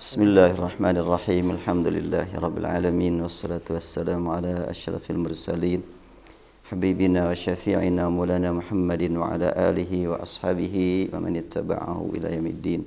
[0.00, 5.80] بسم الله الرحمن الرحيم الحمد لله رب العالمين والصلاة والسلام على أشرف المرسلين
[6.70, 10.76] حبيبنا وشفيعنا مولانا محمد وعلى آله وأصحابه
[11.12, 12.80] ومن اتبعه إلى يوم الدين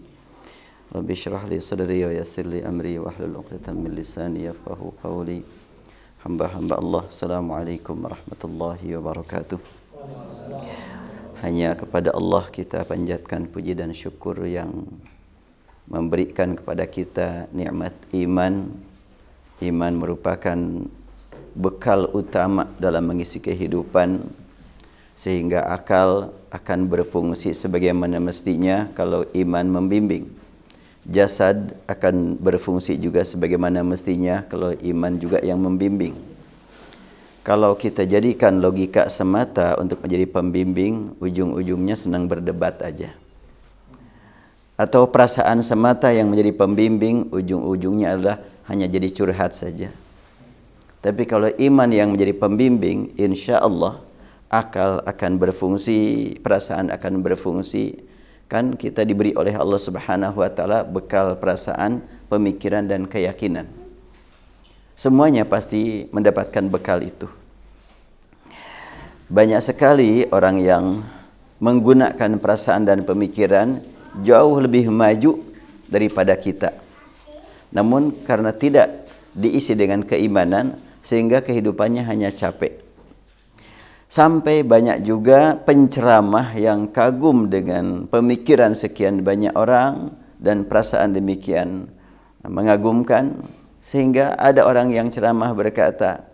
[0.95, 5.41] رب اشرح لي صدري ويسر لي أمري واحلل عقدة من لساني يفقه قولي
[6.23, 9.59] hamba-hamba Allah Assalamualaikum warahmatullahi wabarakatuh
[11.43, 14.87] Hanya kepada Allah kita panjatkan puji dan syukur yang
[15.88, 18.72] memberikan kepada kita nikmat iman.
[19.62, 20.58] Iman merupakan
[21.54, 24.26] bekal utama dalam mengisi kehidupan
[25.14, 30.26] sehingga akal akan berfungsi sebagaimana mestinya kalau iman membimbing.
[31.06, 36.16] Jasad akan berfungsi juga sebagaimana mestinya kalau iman juga yang membimbing.
[37.44, 43.12] Kalau kita jadikan logika semata untuk menjadi pembimbing, ujung-ujungnya senang berdebat aja
[44.74, 49.92] atau perasaan semata yang menjadi pembimbing ujung-ujungnya adalah hanya jadi curhat saja.
[51.04, 54.00] Tapi kalau iman yang menjadi pembimbing, insya Allah
[54.48, 58.02] akal akan berfungsi, perasaan akan berfungsi.
[58.48, 62.00] Kan kita diberi oleh Allah Subhanahu wa taala bekal perasaan,
[62.32, 63.68] pemikiran dan keyakinan.
[64.94, 67.26] Semuanya pasti mendapatkan bekal itu.
[69.28, 70.84] Banyak sekali orang yang
[71.60, 73.80] menggunakan perasaan dan pemikiran
[74.22, 75.40] jauh lebih maju
[75.90, 76.70] daripada kita.
[77.74, 82.84] Namun karena tidak diisi dengan keimanan sehingga kehidupannya hanya capek.
[84.06, 91.90] Sampai banyak juga penceramah yang kagum dengan pemikiran sekian banyak orang dan perasaan demikian
[92.46, 93.42] mengagumkan
[93.82, 96.24] sehingga ada orang yang ceramah berkata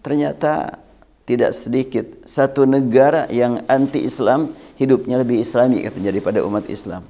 [0.00, 0.83] ternyata
[1.24, 7.00] tidak sedikit satu negara yang anti Islam hidupnya lebih islami katanya daripada umat Islam.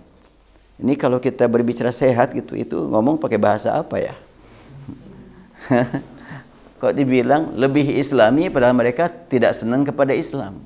[0.79, 4.15] Ini kalau kita berbicara sehat gitu itu ngomong pakai bahasa apa ya?
[6.83, 10.58] Kok dibilang lebih islami padahal mereka tidak senang kepada Islam.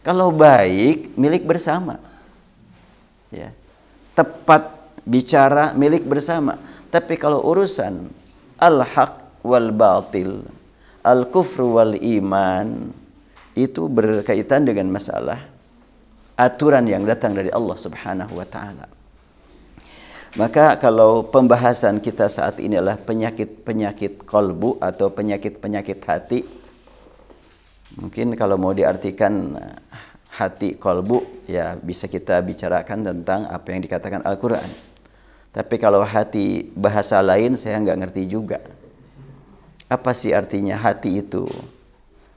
[0.00, 2.00] Kalau baik milik bersama.
[3.28, 3.52] Ya.
[4.16, 6.56] Tepat bicara milik bersama.
[6.88, 8.08] Tapi kalau urusan
[8.56, 10.44] al-haq wal batil,
[11.02, 12.90] al-kufru wal iman
[13.58, 15.42] itu berkaitan dengan masalah
[16.38, 18.86] aturan yang datang dari Allah Subhanahu wa taala.
[20.38, 26.46] Maka kalau pembahasan kita saat ini adalah penyakit-penyakit kolbu atau penyakit-penyakit hati,
[27.98, 29.58] mungkin kalau mau diartikan
[30.38, 34.68] hati kolbu, ya bisa kita bicarakan tentang apa yang dikatakan Al-Quran.
[35.50, 38.62] Tapi kalau hati bahasa lain saya nggak ngerti juga.
[39.88, 41.48] Apa sih artinya hati itu?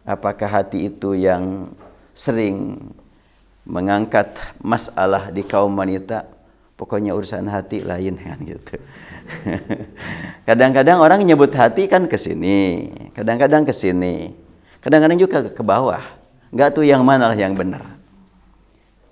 [0.07, 1.67] Apakah hati itu yang
[2.15, 2.79] sering
[3.67, 4.31] mengangkat
[4.63, 6.23] masalah di kaum wanita?
[6.79, 8.79] Pokoknya urusan hati lain kan gitu.
[10.47, 14.33] Kadang-kadang orang nyebut hati kan ke sini kadang-kadang ke sini
[14.81, 16.01] kadang-kadang juga ke bawah.
[16.49, 17.85] Nggak tuh yang mana lah yang benar.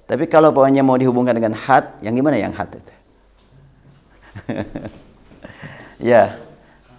[0.10, 2.94] Tapi kalau pokoknya mau dihubungkan dengan hat yang gimana yang hat itu?
[6.00, 6.40] Ya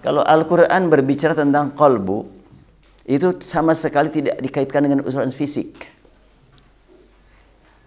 [0.01, 2.29] kalau Al-Quran berbicara tentang kolbu
[3.05, 5.91] itu sama sekali tidak dikaitkan dengan urusan fisik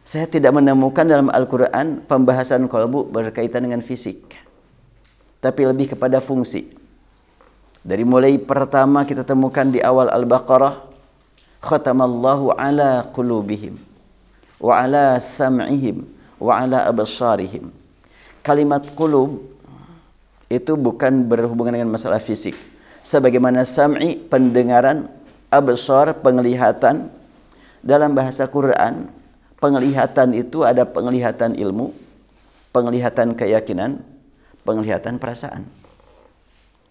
[0.03, 4.35] saya tidak menemukan dalam Al-Quran pembahasan kolbu berkaitan dengan fisik.
[5.39, 6.75] Tapi lebih kepada fungsi.
[7.79, 10.91] Dari mulai pertama kita temukan di awal Al-Baqarah.
[11.63, 13.79] Khatamallahu ala qulubihim.
[14.59, 16.03] Wa ala sam'ihim.
[16.35, 17.71] Wa ala abasarihim.
[18.43, 19.39] Kalimat qulub
[20.53, 22.53] itu bukan berhubungan dengan masalah fisik.
[23.01, 25.09] Sebagaimana sam'i, pendengaran,
[25.49, 27.09] absar, penglihatan.
[27.83, 29.11] Dalam bahasa Quran,
[29.59, 31.91] penglihatan itu ada penglihatan ilmu,
[32.71, 33.99] penglihatan keyakinan,
[34.63, 35.67] penglihatan perasaan.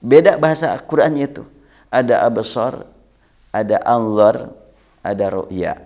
[0.05, 1.47] Beda bahasa Quran itu.
[1.89, 2.85] Ada absar,
[3.55, 4.53] ada anzar,
[5.01, 5.81] ada ru'ya.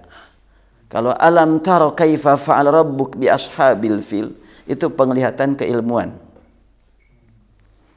[0.87, 4.35] Kalau alam taro kaifa fa'al rabbuk bi ashabil fil,
[4.67, 6.26] itu penglihatan keilmuan.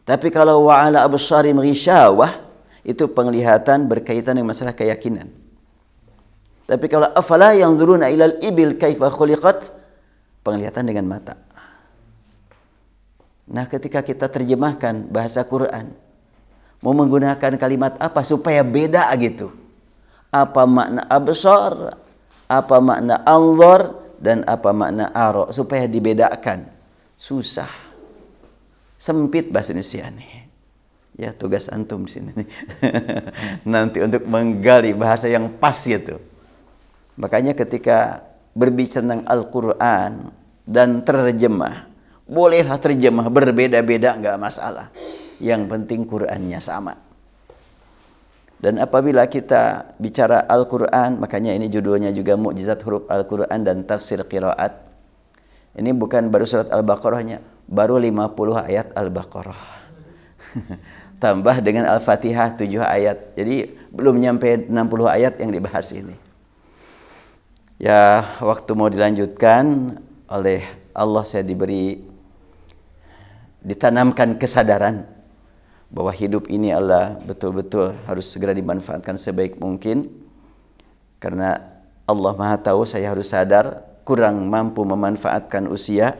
[0.09, 2.41] Tapi kalau wa'ala absarim ghisyawah,
[2.81, 5.29] itu penglihatan berkaitan dengan masalah keyakinan.
[6.65, 9.69] Tapi kalau afala yang zuruna ilal ibil kaifa khuliqat
[10.41, 11.37] penglihatan dengan mata.
[13.49, 15.93] Nah, ketika kita terjemahkan bahasa Quran,
[16.81, 19.53] mau menggunakan kalimat apa supaya beda gitu.
[20.33, 21.97] Apa makna absar,
[22.49, 26.65] apa makna anzar dan apa makna aro supaya dibedakan.
[27.13, 27.88] Susah.
[28.99, 30.31] Sempit bahasa Indonesia nih.
[31.15, 32.31] Ya tugas antum di sini.
[33.71, 36.19] Nanti untuk menggali bahasa yang pas gitu.
[37.15, 40.31] Makanya ketika berbicara tentang Al-Quran
[40.67, 41.89] dan terjemah,
[42.29, 44.93] Bolehlah terjemah berbeda-beda nggak masalah.
[45.41, 46.93] Yang penting Qurannya sama.
[48.61, 54.88] Dan apabila kita bicara Al-Quran, makanya ini judulnya juga Mukjizat Huruf Al-Quran dan Tafsir Qiraat.
[55.77, 59.61] Ini bukan baru surat Al-Baqarahnya, baru 50 ayat Al-Baqarah.
[61.23, 63.35] Tambah dengan Al-Fatihah 7 ayat.
[63.35, 64.71] Jadi belum nyampe 60
[65.05, 66.15] ayat yang dibahas ini.
[67.79, 69.95] Ya, waktu mau dilanjutkan
[70.27, 70.63] oleh
[70.95, 72.03] Allah saya diberi
[73.63, 75.03] ditanamkan kesadaran
[75.89, 80.05] bahwa hidup ini Allah betul-betul harus segera dimanfaatkan sebaik mungkin
[81.17, 81.59] karena
[82.05, 86.17] Allah Maha tahu saya harus sadar kurang mampu memanfaatkan usia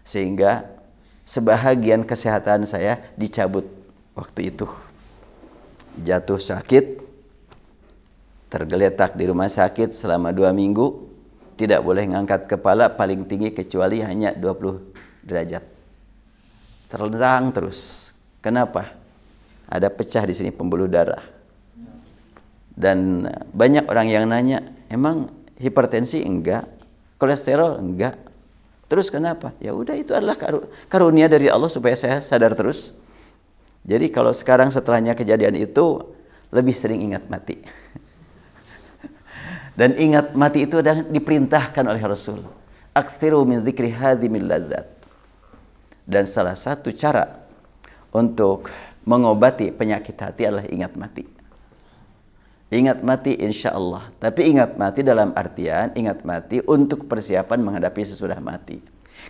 [0.00, 0.64] sehingga
[1.28, 3.68] sebahagian kesehatan saya dicabut
[4.16, 4.64] waktu itu
[6.00, 6.96] jatuh sakit
[8.48, 11.12] tergeletak di rumah sakit selama dua minggu
[11.60, 15.60] tidak boleh mengangkat kepala paling tinggi kecuali hanya 20 derajat
[16.88, 18.96] terlentang terus Kenapa?
[19.68, 21.20] Ada pecah di sini pembuluh darah.
[22.72, 25.28] Dan banyak orang yang nanya, emang
[25.60, 26.64] hipertensi enggak?
[27.20, 28.16] Kolesterol enggak?
[28.88, 29.52] Terus kenapa?
[29.60, 30.40] Ya udah itu adalah
[30.88, 32.96] karunia dari Allah supaya saya sadar terus.
[33.84, 36.00] Jadi kalau sekarang setelahnya kejadian itu
[36.50, 37.60] lebih sering ingat mati.
[39.78, 42.42] Dan ingat mati itu adalah diperintahkan oleh Rasul.
[42.96, 44.88] Aktsiru min dzikri ladzat.
[46.02, 47.46] Dan salah satu cara
[48.10, 48.66] untuk
[49.06, 51.39] mengobati penyakit hati adalah ingat mati.
[52.70, 54.06] Ingat mati insya Allah.
[54.22, 58.78] Tapi ingat mati dalam artian ingat mati untuk persiapan menghadapi sesudah mati.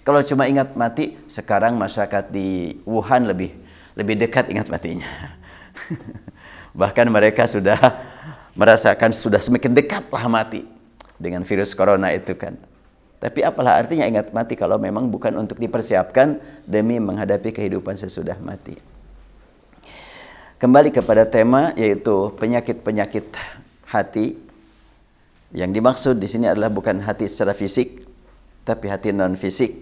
[0.04, 3.56] Kalau cuma ingat mati, sekarang masyarakat di Wuhan lebih
[3.96, 5.08] lebih dekat ingat matinya.
[6.80, 7.80] Bahkan mereka sudah
[8.54, 10.68] merasakan sudah semakin dekatlah mati
[11.16, 12.60] dengan virus corona itu kan.
[13.20, 18.89] Tapi apalah artinya ingat mati kalau memang bukan untuk dipersiapkan demi menghadapi kehidupan sesudah mati.
[20.60, 23.32] Kembali kepada tema yaitu penyakit-penyakit
[23.88, 24.36] hati.
[25.56, 28.04] Yang dimaksud di sini adalah bukan hati secara fisik,
[28.60, 29.72] tapi hati non fisik.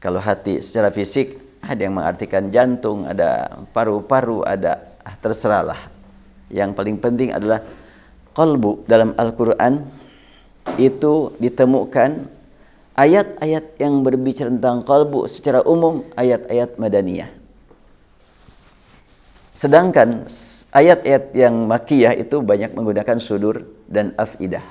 [0.00, 5.76] Kalau hati secara fisik ada yang mengartikan jantung, ada paru-paru, ada ah, terserahlah.
[6.48, 7.60] Yang paling penting adalah
[8.32, 9.84] kalbu dalam Al-Quran
[10.80, 12.24] itu ditemukan
[12.96, 17.41] ayat-ayat yang berbicara tentang kalbu secara umum ayat-ayat madaniyah.
[19.52, 20.24] Sedangkan
[20.72, 24.64] ayat-ayat yang makiyah itu banyak menggunakan sudur dan afidah.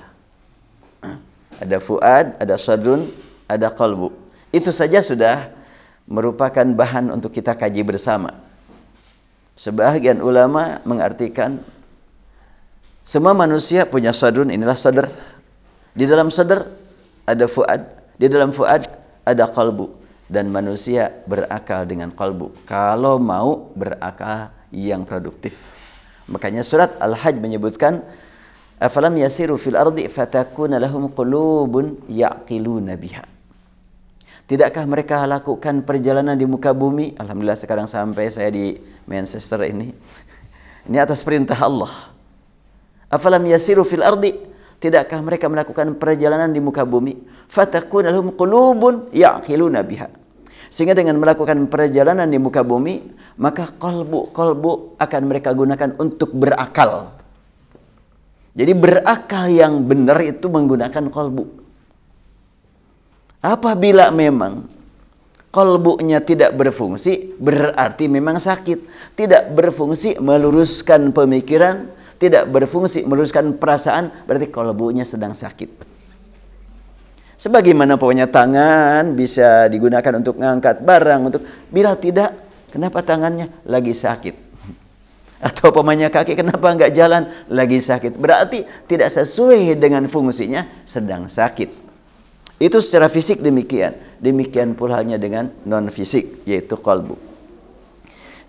[1.61, 3.05] Ada fuad, ada sadrun,
[3.45, 4.09] ada kalbu.
[4.49, 5.53] Itu saja sudah
[6.09, 8.33] merupakan bahan untuk kita kaji bersama.
[9.53, 11.61] Sebagian ulama mengartikan
[13.05, 15.05] semua manusia punya sadrun, inilah sadr
[15.91, 16.65] di dalam sadar
[17.27, 17.81] ada fuad,
[18.15, 18.87] di dalam fuad
[19.27, 19.91] ada kalbu
[20.31, 22.63] dan manusia berakal dengan kalbu.
[22.63, 25.77] Kalau mau berakal yang produktif.
[26.31, 28.01] Makanya surat Al-Hajj menyebutkan
[28.79, 33.27] afalam yasiru fil ardi fatakuna lahum qulubun yaqiluna biha.
[34.47, 37.15] Tidakkah mereka lakukan perjalanan di muka bumi?
[37.15, 38.75] Alhamdulillah sekarang sampai saya di
[39.07, 39.95] Manchester ini.
[40.91, 41.91] Ini atas perintah Allah.
[43.07, 44.51] Afalam yasiru fil ardi
[44.81, 47.13] Tidakkah mereka melakukan perjalanan di muka bumi?
[47.45, 50.09] Fatakun lahum qulubun ya'qiluna biha.
[50.71, 53.03] Sehingga dengan melakukan perjalanan di muka bumi,
[53.43, 57.11] maka kolbu-kolbu akan mereka gunakan untuk berakal.
[58.55, 61.43] Jadi berakal yang benar itu menggunakan kolbu.
[63.43, 64.63] Apabila memang
[65.51, 69.11] kolbunya tidak berfungsi, berarti memang sakit.
[69.19, 75.90] Tidak berfungsi meluruskan pemikiran, tidak berfungsi meluruskan perasaan, berarti kalbunya sedang sakit.
[77.41, 81.41] Sebagaimana pokoknya tangan bisa digunakan untuk mengangkat barang untuk
[81.73, 82.37] bila tidak
[82.69, 84.35] kenapa tangannya lagi sakit?
[85.49, 87.25] Atau pemainnya kaki kenapa enggak jalan?
[87.49, 88.13] Lagi sakit.
[88.13, 91.89] Berarti tidak sesuai dengan fungsinya sedang sakit.
[92.61, 93.97] Itu secara fisik demikian.
[94.21, 97.31] Demikian pula halnya dengan non fisik yaitu kalbu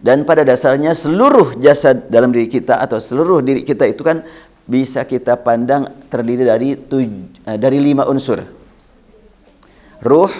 [0.03, 4.27] dan pada dasarnya seluruh jasad dalam diri kita atau seluruh diri kita itu kan
[4.67, 7.07] bisa kita pandang terdiri dari tuj,
[7.47, 8.62] eh, dari lima unsur.
[10.02, 10.35] Ruh,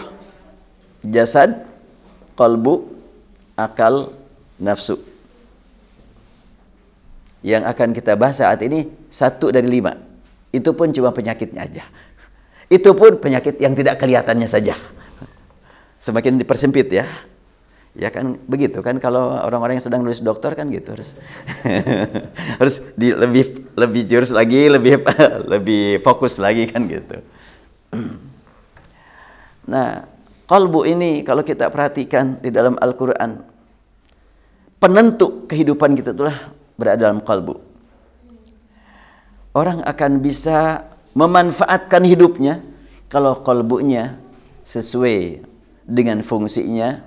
[1.07, 1.63] jasad,
[2.35, 2.91] kalbu,
[3.55, 4.11] akal,
[4.59, 4.99] nafsu.
[7.47, 9.95] Yang akan kita bahas saat ini satu dari lima.
[10.51, 11.87] Itu pun cuma penyakitnya aja.
[12.67, 14.75] Itu pun penyakit yang tidak kelihatannya saja.
[16.03, 17.07] Semakin dipersempit ya.
[17.93, 21.13] Ya kan begitu kan kalau orang-orang yang sedang nulis dokter kan gitu harus
[22.61, 25.05] harus di, lebih lebih jurus lagi, lebih
[25.53, 27.21] lebih fokus lagi kan gitu.
[29.69, 30.13] Nah,
[30.53, 33.41] Kalbu ini kalau kita perhatikan di dalam Al-Quran,
[34.77, 37.57] penentu kehidupan kita itulah berada dalam kalbu.
[39.57, 42.61] Orang akan bisa memanfaatkan hidupnya
[43.09, 44.21] kalau kalbunya
[44.61, 45.41] sesuai
[45.89, 47.01] dengan fungsinya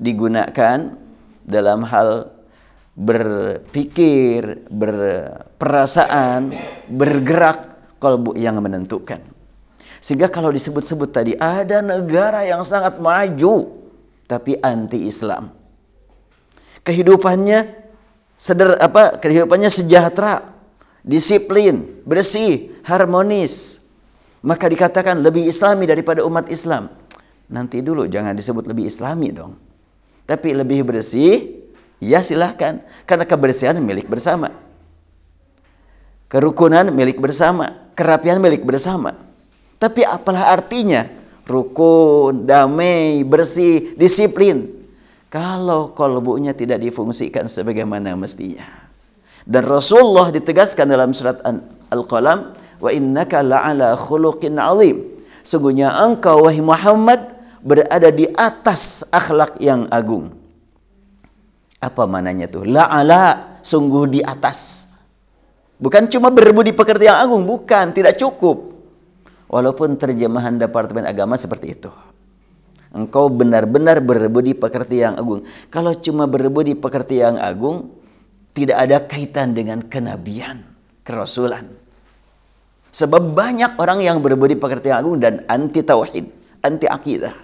[0.00, 0.96] digunakan
[1.44, 2.32] dalam hal
[2.96, 6.48] berpikir, berperasaan,
[6.88, 9.35] bergerak kalbu yang menentukan.
[9.98, 13.76] Sehingga kalau disebut-sebut tadi ada negara yang sangat maju
[14.26, 15.54] tapi anti Islam.
[16.86, 17.86] Kehidupannya
[18.36, 20.54] seder apa kehidupannya sejahtera,
[21.02, 23.82] disiplin, bersih, harmonis.
[24.46, 26.86] Maka dikatakan lebih islami daripada umat Islam.
[27.50, 29.58] Nanti dulu jangan disebut lebih islami dong.
[30.26, 31.66] Tapi lebih bersih,
[31.98, 32.82] ya silahkan.
[33.06, 34.50] Karena kebersihan milik bersama.
[36.26, 37.90] Kerukunan milik bersama.
[37.94, 39.14] Kerapian milik bersama.
[39.76, 41.04] Tapi apalah artinya?
[41.46, 44.66] Rukun, damai, bersih, disiplin.
[45.30, 48.66] Kalau kolbunya tidak difungsikan sebagaimana mestinya.
[49.46, 51.38] Dan Rasulullah ditegaskan dalam surat
[51.92, 52.38] Al-Qalam,
[52.82, 55.06] wa innaka la'ala khuluqin azim.
[55.46, 57.20] Sungguhnya engkau wahai Muhammad
[57.62, 60.34] berada di atas akhlak yang agung.
[61.78, 62.66] Apa mananya tuh?
[62.66, 64.90] La'ala sungguh di atas.
[65.78, 68.75] Bukan cuma berebut di pekerti yang agung, bukan, tidak cukup.
[69.46, 71.90] Walaupun terjemahan Departemen Agama seperti itu.
[72.96, 75.44] Engkau benar-benar berebut pekerti yang agung.
[75.68, 77.92] Kalau cuma berebut pekerti yang agung,
[78.56, 80.64] tidak ada kaitan dengan kenabian,
[81.04, 81.68] kerasulan.
[82.88, 86.24] Sebab banyak orang yang berebut pekerti yang agung dan anti tauhid,
[86.64, 87.36] anti akidah.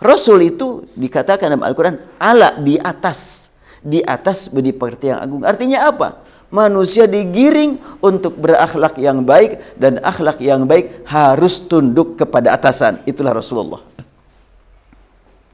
[0.00, 3.52] Rasul itu dikatakan dalam Al-Quran ala di atas,
[3.84, 5.44] di atas budi pekerti yang agung.
[5.44, 6.24] Artinya apa?
[6.50, 13.02] Manusia digiring untuk berakhlak yang baik dan akhlak yang baik harus tunduk kepada atasan.
[13.06, 13.82] Itulah Rasulullah.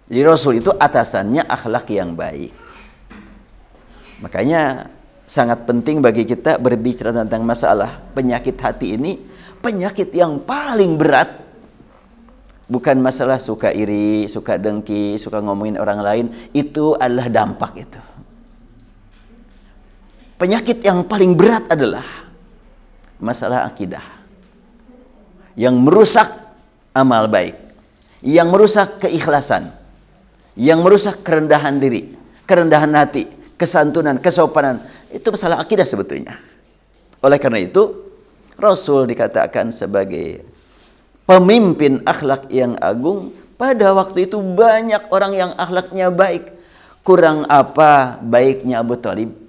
[0.06, 2.54] Jadi Rasul itu atasannya akhlak yang baik.
[4.22, 4.88] Makanya
[5.26, 9.18] sangat penting bagi kita berbicara tentang masalah penyakit hati ini,
[9.60, 11.28] penyakit yang paling berat
[12.70, 18.00] bukan masalah suka iri, suka dengki, suka ngomongin orang lain, itu adalah dampak itu.
[20.36, 22.04] Penyakit yang paling berat adalah
[23.16, 24.04] masalah akidah.
[25.56, 26.28] Yang merusak
[26.92, 27.56] amal baik.
[28.20, 29.72] Yang merusak keikhlasan.
[30.52, 32.12] Yang merusak kerendahan diri.
[32.44, 33.24] Kerendahan hati.
[33.56, 34.84] Kesantunan, kesopanan.
[35.08, 36.36] Itu masalah akidah sebetulnya.
[37.24, 38.12] Oleh karena itu,
[38.60, 40.44] Rasul dikatakan sebagai
[41.24, 43.32] pemimpin akhlak yang agung.
[43.56, 46.52] Pada waktu itu banyak orang yang akhlaknya baik.
[47.00, 49.45] Kurang apa baiknya Abu Talib?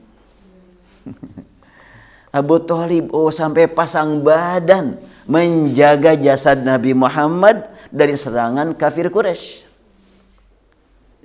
[2.38, 9.68] Abu Talib oh sampai pasang badan menjaga jasad Nabi Muhammad dari serangan kafir Quraisy.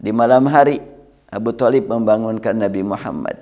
[0.03, 0.83] Di malam hari
[1.31, 3.39] Abu Talib membangunkan Nabi Muhammad.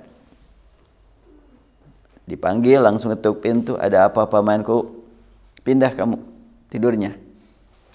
[2.29, 5.03] Dipanggil langsung ketuk pintu, ada apa pamanku?
[5.65, 6.15] Pindah kamu
[6.71, 7.17] tidurnya.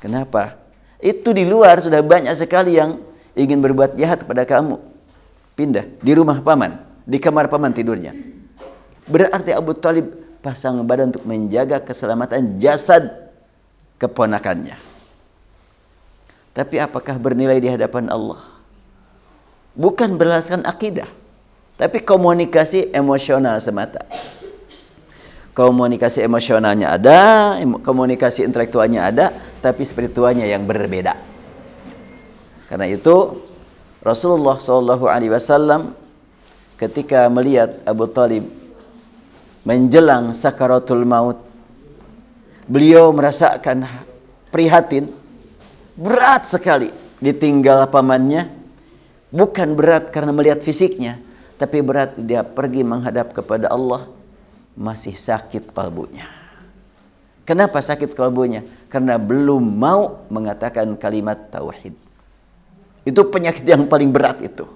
[0.02, 0.60] Kenapa?
[1.00, 3.00] Itu di luar sudah banyak sekali yang
[3.32, 4.76] ingin berbuat jahat kepada kamu.
[5.56, 6.76] Pindah di rumah paman,
[7.08, 8.35] di kamar paman tidurnya.
[9.06, 10.10] Berarti Abu Talib
[10.42, 13.30] pasang badan untuk menjaga keselamatan jasad
[13.98, 14.78] keponakannya.
[16.56, 18.40] Tapi apakah bernilai di hadapan Allah?
[19.76, 21.06] Bukan berdasarkan akidah,
[21.76, 24.00] tapi komunikasi emosional semata.
[25.52, 27.20] Komunikasi emosionalnya ada,
[27.80, 29.26] komunikasi intelektualnya ada,
[29.60, 31.16] tapi spiritualnya yang berbeda.
[32.68, 33.40] Karena itu
[34.04, 35.92] Rasulullah SAW
[36.76, 38.65] ketika melihat Abu Talib
[39.66, 41.42] menjelang sakaratul maut.
[42.70, 43.86] Beliau merasakan
[44.54, 45.10] prihatin
[45.98, 48.54] berat sekali ditinggal pamannya.
[49.34, 51.18] Bukan berat karena melihat fisiknya
[51.58, 54.06] tapi berat dia pergi menghadap kepada Allah.
[54.76, 56.28] Masih sakit kalbunya.
[57.48, 58.60] Kenapa sakit kalbunya?
[58.92, 61.96] Karena belum mau mengatakan kalimat tauhid.
[63.06, 64.68] Itu penyakit yang paling berat itu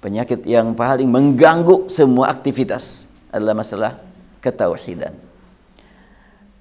[0.00, 3.92] penyakit yang paling mengganggu semua aktivitas adalah masalah
[4.40, 5.12] ketauhidan.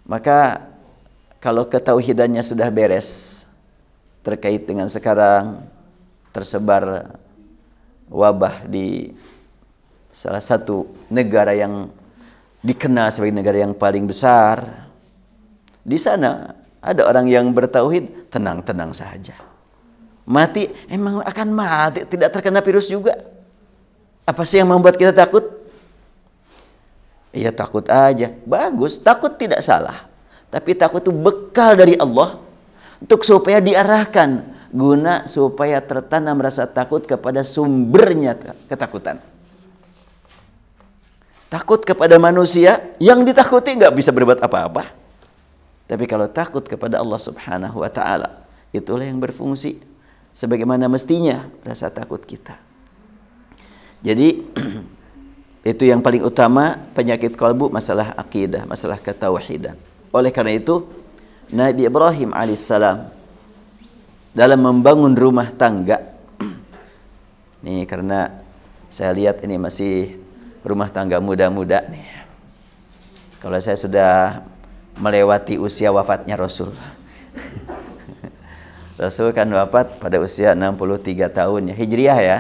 [0.05, 0.67] Maka
[1.39, 3.43] kalau ketauhidannya sudah beres
[4.21, 5.63] terkait dengan sekarang
[6.35, 7.15] tersebar
[8.11, 9.15] wabah di
[10.11, 11.87] salah satu negara yang
[12.59, 14.91] dikenal sebagai negara yang paling besar.
[15.79, 16.51] Di sana
[16.83, 19.48] ada orang yang bertauhid tenang-tenang saja
[20.27, 22.03] mati emang akan mati.
[22.07, 23.15] Tidak terkena virus juga.
[24.25, 25.45] Apa sih yang membuat kita takut?
[27.29, 28.33] Iya takut aja.
[28.45, 30.09] Bagus takut tidak salah.
[30.49, 32.41] Tapi takut itu bekal dari Allah
[33.01, 34.57] untuk supaya diarahkan.
[34.69, 38.37] Guna supaya tertanam rasa takut kepada sumbernya
[38.69, 39.17] ketakutan.
[41.49, 44.93] Takut kepada manusia yang ditakuti nggak bisa berbuat apa-apa.
[45.89, 49.81] Tapi kalau takut kepada Allah Subhanahu wa taala, itulah yang berfungsi
[50.39, 52.55] sebagaimana mestinya rasa takut kita.
[53.99, 54.39] Jadi
[55.75, 59.75] itu yang paling utama penyakit kalbu masalah akidah, masalah ketauhidan.
[60.15, 60.87] Oleh karena itu
[61.51, 63.11] Nabi Ibrahim alaihissalam
[64.31, 65.99] dalam membangun rumah tangga.
[67.67, 68.31] Nih karena
[68.87, 70.15] saya lihat ini masih
[70.63, 72.25] rumah tangga muda-muda nih.
[73.37, 74.41] Kalau saya sudah
[74.97, 76.73] melewati usia wafatnya Rasul.
[78.99, 82.37] Rasul kan wafat pada usia 63 tahun ya, Hijriah ya.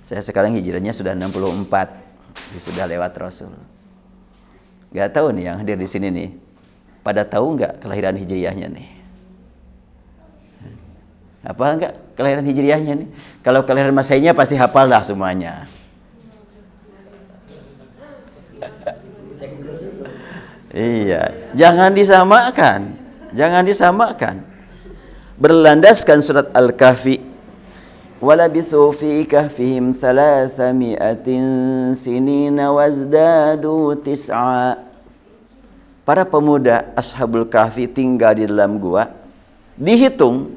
[0.00, 1.66] Saya sekarang hijrahnya sudah 64.
[2.32, 3.50] Jadi sudah lewat Rasul.
[4.94, 6.30] Gak tahu nih yang hadir di sini nih.
[7.02, 8.88] Pada tahu nggak kelahiran hijriahnya nih?
[11.42, 13.08] Hafal nggak kelahiran hijriahnya nih?
[13.42, 15.66] Kalau kelahiran masainya pasti hafal lah semuanya.
[20.70, 22.94] iya, jangan disamakan.
[23.34, 24.45] Jangan disamakan.
[25.36, 27.20] Berlandaskan surat Al-Kahfi.
[28.24, 34.80] Walabithu fi kahfihim thalathami'atin sinina wazdadu tis'a.
[36.08, 39.12] Para pemuda Ashabul Kahfi tinggal di dalam gua.
[39.76, 40.56] Dihitung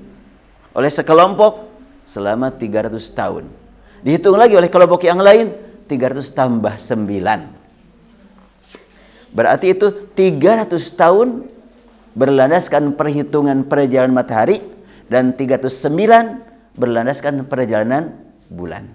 [0.71, 1.67] oleh sekelompok
[2.07, 3.51] selama 300 tahun.
[3.99, 5.51] Dihitung lagi oleh kelompok yang lain
[5.91, 9.35] 300 tambah 9.
[9.35, 11.58] Berarti itu 300 tahun
[12.19, 14.59] berlandaskan perhitungan perjalanan matahari
[15.07, 18.11] dan 309 berlandaskan perjalanan
[18.51, 18.91] bulan.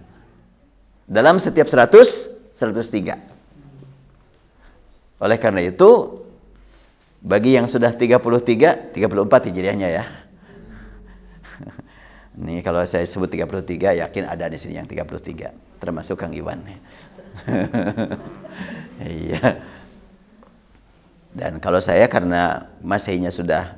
[1.09, 3.17] Dalam setiap 100, 103.
[5.25, 6.21] Oleh karena itu,
[7.25, 10.05] bagi yang sudah 33, 34 hijriahnya ya.
[12.45, 16.61] Nih kalau saya sebut 33 yakin ada di sini yang 33 termasuk Kang Iwan.
[18.95, 19.59] Iya.
[21.35, 23.75] Dan kalau saya karena Masehinya sudah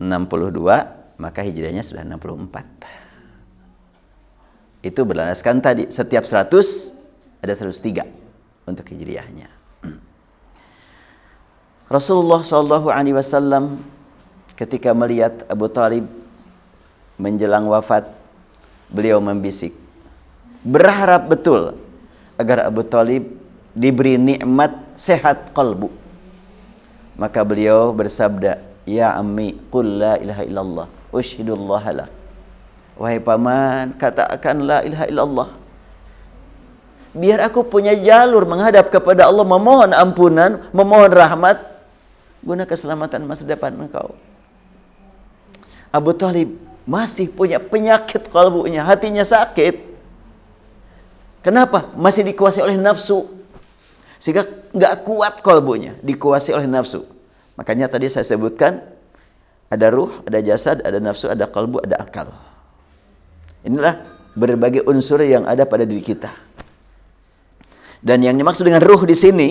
[0.00, 4.84] 62 maka hijriahnya sudah 64.
[4.84, 6.48] Itu berlandaskan tadi setiap 100
[7.44, 8.00] ada 103
[8.64, 9.48] untuk hijriahnya.
[11.92, 13.84] Rasulullah Shallallahu Alaihi Wasallam
[14.56, 16.08] ketika melihat Abu Talib
[17.20, 18.08] menjelang wafat
[18.88, 19.76] beliau membisik
[20.64, 21.76] berharap betul
[22.40, 23.24] agar Abu Talib
[23.76, 26.05] diberi nikmat sehat kalbu
[27.16, 32.06] maka beliau bersabda ya ammi qul la ilaha illallah ushhidullah la
[32.96, 35.48] wahai paman katakan la ilaha illallah
[37.16, 41.58] biar aku punya jalur menghadap kepada Allah memohon ampunan memohon rahmat
[42.44, 44.12] guna keselamatan masa depan engkau
[45.96, 49.82] Abu Talib masih punya penyakit kalbunya, hatinya sakit.
[51.42, 51.90] Kenapa?
[51.98, 53.26] Masih dikuasai oleh nafsu.
[54.16, 57.04] Sehingga nggak kuat kalbunya, dikuasai oleh nafsu.
[57.56, 58.80] Makanya tadi saya sebutkan
[59.68, 62.32] ada ruh, ada jasad, ada nafsu, ada kalbu, ada akal.
[63.66, 64.04] Inilah
[64.36, 66.30] berbagai unsur yang ada pada diri kita.
[68.04, 69.48] Dan yang dimaksud dengan ruh di sini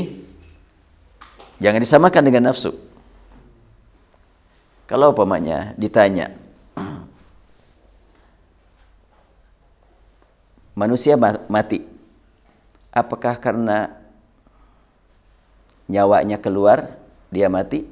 [1.60, 2.72] jangan disamakan dengan nafsu.
[4.86, 6.30] Kalau umpamanya ditanya,
[10.80, 11.18] manusia
[11.50, 11.96] mati
[12.96, 13.92] apakah karena
[15.90, 16.98] nyawanya keluar
[17.30, 17.86] dia mati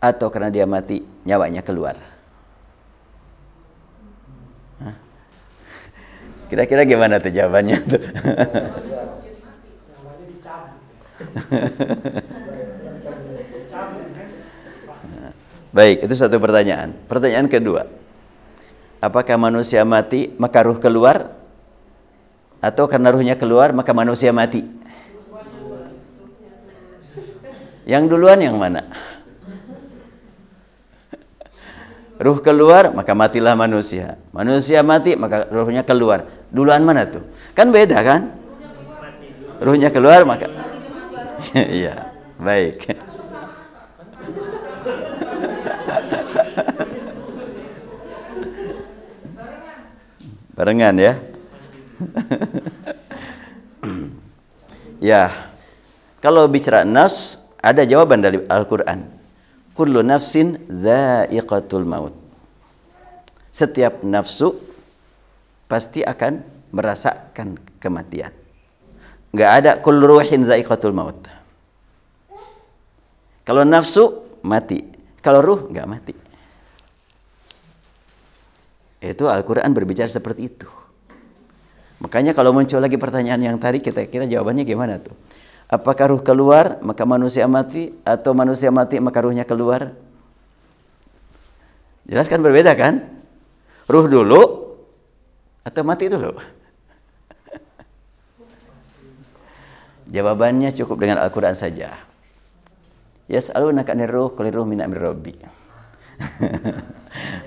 [0.00, 1.96] atau karena dia mati nyawanya keluar
[6.50, 8.02] kira-kira gimana tuh jawabannya tuh
[15.70, 16.98] Baik, itu satu pertanyaan.
[17.06, 17.86] Pertanyaan kedua.
[18.98, 21.32] Apakah manusia mati maka ruh keluar
[22.60, 24.66] atau karena ruhnya keluar maka manusia mati?
[27.90, 28.86] Yang duluan yang mana?
[32.22, 34.14] Ruh keluar maka matilah manusia.
[34.30, 36.22] Manusia mati maka ruhnya keluar.
[36.54, 37.26] Duluan mana tuh?
[37.58, 38.30] Kan beda kan?
[39.58, 40.46] Ruhnya keluar maka
[41.82, 42.94] Iya, baik.
[50.54, 51.18] Barengan ya.
[55.10, 55.32] ya,
[56.20, 59.04] kalau bicara nas, ada jawaban dari Al-Quran.
[59.76, 62.16] Kullu nafsin dha'iqatul maut.
[63.52, 64.56] Setiap nafsu
[65.70, 66.42] pasti akan
[66.74, 68.32] merasakan kematian.
[69.30, 71.16] Enggak ada kullu ruhin dha'iqatul maut.
[73.46, 74.82] Kalau nafsu mati,
[75.22, 76.14] kalau ruh nggak mati.
[79.00, 80.68] Itu Al-Quran berbicara seperti itu.
[82.04, 85.12] Makanya kalau muncul lagi pertanyaan yang tadi kita kira jawabannya gimana tuh?
[85.70, 89.94] Apakah ruh keluar maka manusia mati atau manusia mati maka ruhnya keluar?
[92.10, 93.06] Jelas kan berbeda kan?
[93.86, 94.74] Ruh dulu
[95.62, 96.34] atau mati dulu?
[100.14, 101.94] Jawabannya cukup dengan Al-Quran saja.
[103.30, 105.38] Yas'alunaka anir ruh qul ruh min amri rabbi.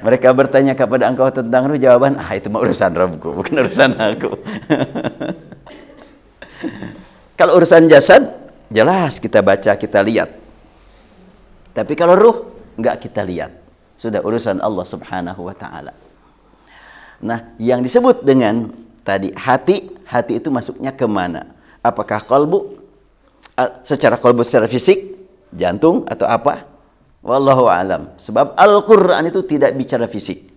[0.07, 4.31] Mereka bertanya kepada engkau tentang ruh, jawaban, ah itu mah urusan Rabbku, bukan urusan aku.
[7.33, 8.29] kalau urusan jasad,
[8.69, 10.29] jelas kita baca, kita lihat.
[11.73, 12.37] Tapi kalau ruh,
[12.77, 13.49] enggak kita lihat.
[13.97, 15.93] Sudah urusan Allah subhanahu wa ta'ala.
[17.23, 18.69] Nah, yang disebut dengan
[19.05, 21.49] tadi hati, hati itu masuknya ke mana?
[21.81, 22.83] Apakah kolbu?
[23.85, 25.13] Secara kolbu secara fisik,
[25.53, 26.65] jantung atau apa?
[27.23, 28.11] Wallahu alam.
[28.17, 30.51] Sebab Al-Quran itu tidak bicara fisik.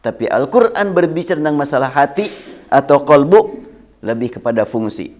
[0.00, 2.26] Tapi Al-Quran berbicara tentang masalah hati
[2.72, 3.64] atau kolbu
[4.02, 5.14] lebih kepada fungsi.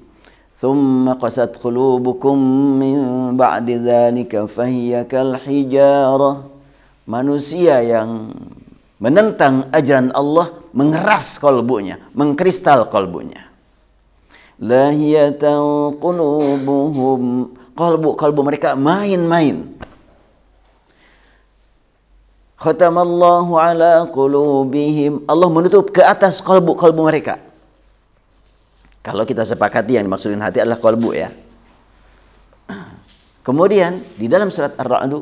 [0.64, 2.38] ثم قست قلوبكم
[2.80, 2.98] من
[3.36, 6.54] بعد ذلك فهي كالحجارة
[7.04, 8.32] manusia yang
[9.00, 13.44] menentang ajaran Allah mengeras kolbunya, mengkristal kolbunya.
[14.64, 19.76] Lahiyatan qulubuhum kalbu kalbu mereka main-main.
[22.64, 25.28] Khatamallahu ala qulubihim.
[25.28, 27.36] Allah menutup ke atas kalbu-kalbu mereka.
[29.09, 31.33] Kalau kita sepakati yang dimaksudin hati adalah kalbu ya.
[33.47, 35.17] Kemudian di dalam surat Ar-Ra'd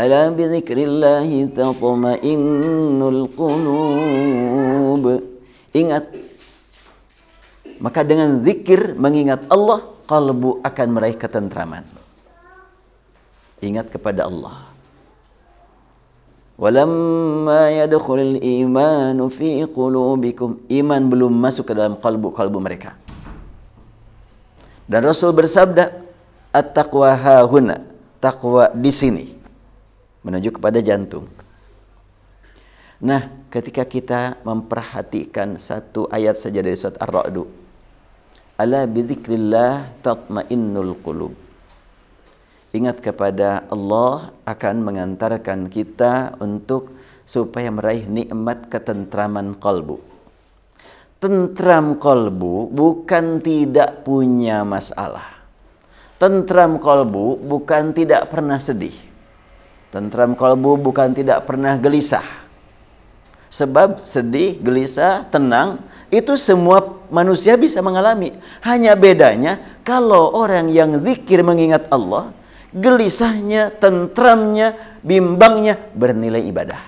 [0.00, 5.04] Ala bi dzikrillahi tatma'innul qulub.
[5.76, 6.04] Ingat
[7.80, 11.84] maka dengan zikir mengingat Allah kalbu akan meraih ketentraman.
[13.60, 14.69] Ingat kepada Allah.
[16.60, 20.60] Walamma yadkhulul imanu fi qulubikum.
[20.68, 23.00] Iman belum masuk ke dalam kalbu-kalbu mereka.
[24.84, 25.88] Dan Rasul bersabda,
[26.52, 27.80] "At-taqwa hahuna."
[28.20, 29.24] Takwa di sini.
[30.20, 31.24] Menuju kepada jantung.
[33.00, 37.40] Nah, ketika kita memperhatikan satu ayat saja dari surat Ar-Ra'd.
[38.60, 41.49] Ala bidzikrillah tatmainnul qulub
[42.70, 46.94] ingat kepada Allah akan mengantarkan kita untuk
[47.26, 50.02] supaya meraih nikmat ketentraman kalbu.
[51.20, 55.40] Tentram kalbu bukan tidak punya masalah.
[56.16, 58.94] Tentram kalbu bukan tidak pernah sedih.
[59.92, 62.24] Tentram kalbu bukan tidak pernah gelisah.
[63.50, 68.30] Sebab sedih, gelisah, tenang itu semua manusia bisa mengalami.
[68.62, 72.30] Hanya bedanya kalau orang yang zikir mengingat Allah
[72.70, 76.82] gelisahnya, tentramnya, bimbangnya bernilai ibadah.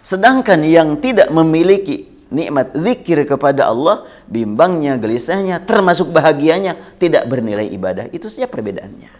[0.00, 8.08] Sedangkan yang tidak memiliki nikmat zikir kepada Allah, bimbangnya, gelisahnya, termasuk bahagianya tidak bernilai ibadah.
[8.08, 9.10] Itu saja perbedaannya.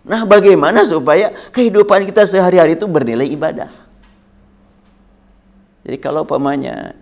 [0.00, 3.68] Nah, bagaimana supaya kehidupan kita sehari-hari itu bernilai ibadah?
[5.84, 6.94] Jadi kalau pamannya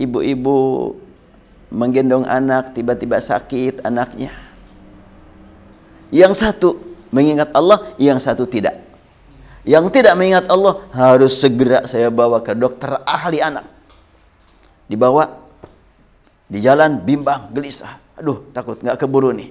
[0.00, 0.92] ibu-ibu
[1.72, 4.32] menggendong anak tiba-tiba sakit anaknya,
[6.12, 6.76] yang satu
[7.08, 8.78] mengingat Allah, yang satu tidak.
[9.64, 13.64] Yang tidak mengingat Allah harus segera saya bawa ke dokter ahli anak.
[14.86, 15.24] Dibawa
[16.52, 17.96] di jalan bimbang, gelisah.
[18.20, 19.48] Aduh, takut nggak keburu nih.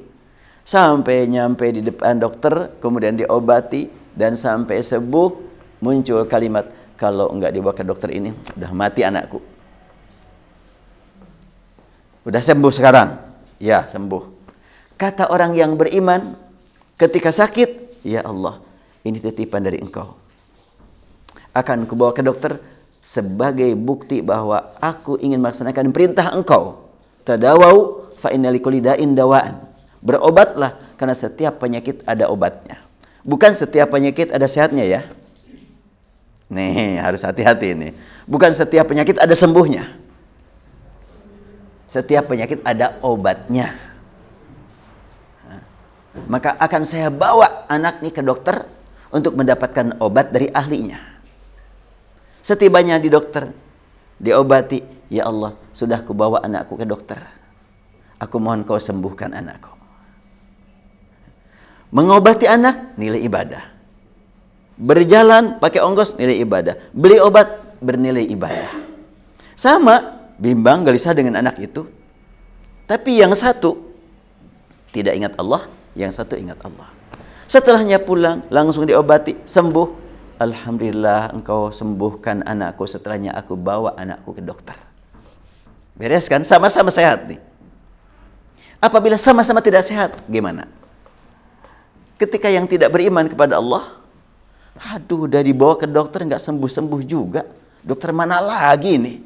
[0.62, 5.30] Sampai nyampe di depan dokter, kemudian diobati dan sampai sembuh
[5.82, 9.42] muncul kalimat kalau nggak dibawa ke dokter ini udah mati anakku.
[12.22, 13.10] Udah sembuh sekarang?
[13.58, 14.22] Ya, sembuh.
[14.94, 16.38] Kata orang yang beriman,
[17.02, 18.62] Ketika sakit, ya Allah,
[19.02, 20.14] ini titipan dari engkau.
[21.50, 22.62] Akan kubawa ke dokter
[23.02, 26.94] sebagai bukti bahwa aku ingin melaksanakan perintah engkau.
[27.26, 29.66] Tadawau fa dawaan.
[30.06, 32.78] Berobatlah karena setiap penyakit ada obatnya.
[33.26, 35.02] Bukan setiap penyakit ada sehatnya ya.
[36.54, 37.90] Nih, harus hati-hati ini.
[38.30, 39.90] Bukan setiap penyakit ada sembuhnya.
[41.90, 43.91] Setiap penyakit ada obatnya
[46.28, 48.68] maka akan saya bawa anak ini ke dokter
[49.12, 51.00] untuk mendapatkan obat dari ahlinya.
[52.42, 53.52] Setibanya di dokter,
[54.18, 57.20] diobati, ya Allah, sudah kubawa anakku ke dokter.
[58.18, 59.72] Aku mohon kau sembuhkan anakku.
[61.92, 63.64] Mengobati anak, nilai ibadah.
[64.80, 66.76] Berjalan pakai ongkos, nilai ibadah.
[66.96, 68.72] Beli obat, bernilai ibadah.
[69.60, 71.86] Sama, bimbang gelisah dengan anak itu.
[72.88, 73.78] Tapi yang satu,
[74.96, 76.90] tidak ingat Allah, yang satu ingat Allah.
[77.52, 80.00] Setelahnya pulang, langsung diobati, sembuh.
[80.42, 84.74] Alhamdulillah engkau sembuhkan anakku setelahnya aku bawa anakku ke dokter.
[85.94, 86.42] Beres kan?
[86.42, 87.38] Sama-sama sehat nih.
[88.82, 90.66] Apabila sama-sama tidak sehat, gimana?
[92.18, 94.02] Ketika yang tidak beriman kepada Allah,
[94.82, 97.46] aduh udah dibawa ke dokter nggak sembuh-sembuh juga.
[97.86, 99.18] Dokter mana lagi nih?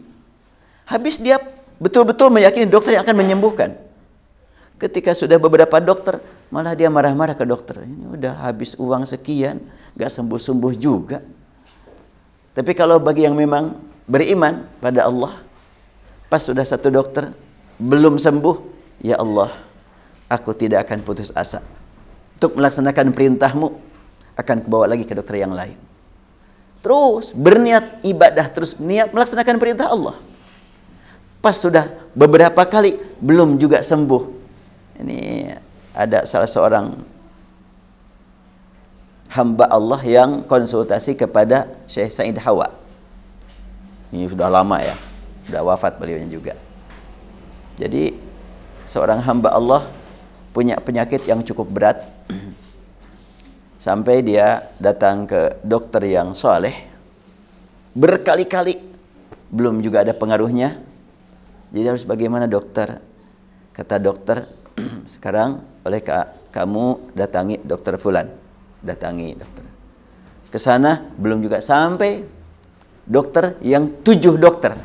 [0.89, 1.39] Habis dia
[1.79, 3.84] betul-betul meyakini dokter yang akan menyembuhkan.
[4.75, 6.19] Ketika sudah beberapa dokter,
[6.51, 7.87] malah dia marah-marah ke dokter.
[7.87, 9.63] Ini udah habis uang sekian,
[9.95, 11.23] gak sembuh-sembuh juga.
[12.51, 13.71] Tapi kalau bagi yang memang
[14.03, 15.31] beriman pada Allah,
[16.27, 17.31] pas sudah satu dokter
[17.79, 18.55] belum sembuh,
[18.99, 19.51] ya Allah,
[20.27, 21.63] aku tidak akan putus asa.
[22.35, 23.67] Untuk melaksanakan perintahmu,
[24.35, 25.79] akan kebawa lagi ke dokter yang lain.
[26.83, 30.19] Terus berniat ibadah, terus niat melaksanakan perintah Allah.
[31.39, 34.34] Pas sudah beberapa kali belum juga sembuh,
[35.01, 35.51] ini
[35.95, 36.95] ada salah seorang
[39.31, 42.71] hamba Allah yang konsultasi kepada Syekh Said Hawa.
[44.15, 44.95] Ini sudah lama ya,
[45.47, 46.53] sudah wafat beliaunya juga.
[47.75, 48.15] Jadi
[48.87, 49.83] seorang hamba Allah
[50.55, 51.99] punya penyakit yang cukup berat
[53.85, 56.95] sampai dia datang ke dokter yang soleh
[57.95, 58.79] berkali-kali
[59.51, 60.79] belum juga ada pengaruhnya.
[61.71, 62.99] Jadi harus bagaimana dokter?
[63.75, 64.47] Kata dokter,
[65.13, 68.27] sekarang oleh ka, kamu datangi dokter Fulan.
[68.83, 69.65] Datangi dokter.
[70.51, 72.23] Ke sana belum juga sampai
[73.03, 74.77] dokter yang tujuh dokter.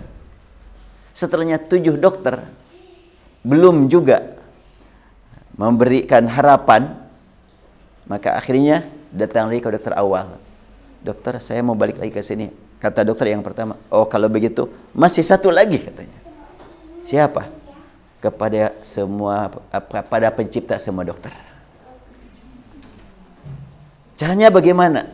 [1.14, 2.40] Setelahnya tujuh dokter
[3.44, 4.40] belum juga
[5.57, 6.96] memberikan harapan,
[8.09, 10.40] maka akhirnya datang lagi ke dokter awal.
[11.00, 12.48] Dokter, saya mau balik lagi ke sini.
[12.81, 16.16] Kata dokter yang pertama, oh kalau begitu masih satu lagi katanya.
[17.05, 17.59] Siapa?
[18.20, 19.48] Kepada semua
[19.88, 21.33] pada pencipta semua dokter.
[24.20, 25.09] Caranya bagaimana?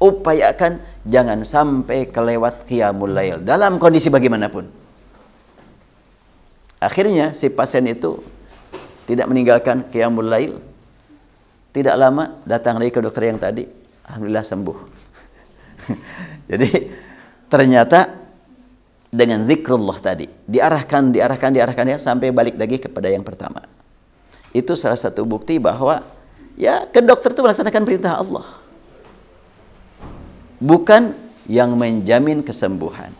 [0.00, 4.68] Upayakan jangan sampai kelewat qiyamul lail dalam kondisi bagaimanapun.
[6.80, 8.20] Akhirnya si pasien itu
[9.04, 10.60] tidak meninggalkan qiyamul lail.
[11.74, 13.66] Tidak lama datang lagi ke dokter yang tadi,
[14.06, 14.78] alhamdulillah sembuh.
[16.50, 16.70] Jadi
[17.50, 18.23] ternyata
[19.14, 20.26] dengan zikrullah tadi.
[20.50, 23.62] Diarahkan, diarahkan, diarahkan ya sampai balik lagi kepada yang pertama.
[24.50, 26.02] Itu salah satu bukti bahwa
[26.58, 28.46] ya ke dokter itu melaksanakan perintah Allah.
[30.58, 31.14] Bukan
[31.46, 33.14] yang menjamin kesembuhan.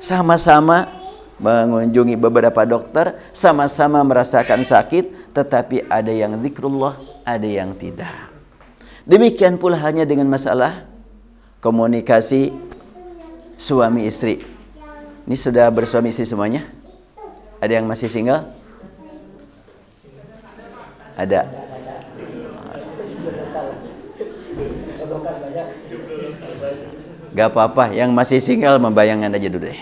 [0.00, 0.88] Sama-sama
[1.36, 8.12] mengunjungi beberapa dokter, sama-sama merasakan sakit, tetapi ada yang zikrullah, ada yang tidak.
[9.04, 10.86] Demikian pula hanya dengan masalah
[11.60, 12.54] komunikasi
[13.58, 14.53] suami istri
[15.24, 16.68] ini sudah bersuami istri semuanya?
[17.64, 18.44] Ada yang masih single?
[21.16, 21.48] Ada.
[27.34, 29.80] Gak apa-apa, yang masih single membayangkan aja dulu deh.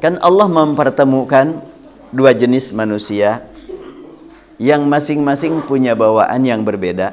[0.00, 1.58] Kan Allah mempertemukan
[2.14, 3.44] dua jenis manusia
[4.56, 7.12] yang masing-masing punya bawaan yang berbeda.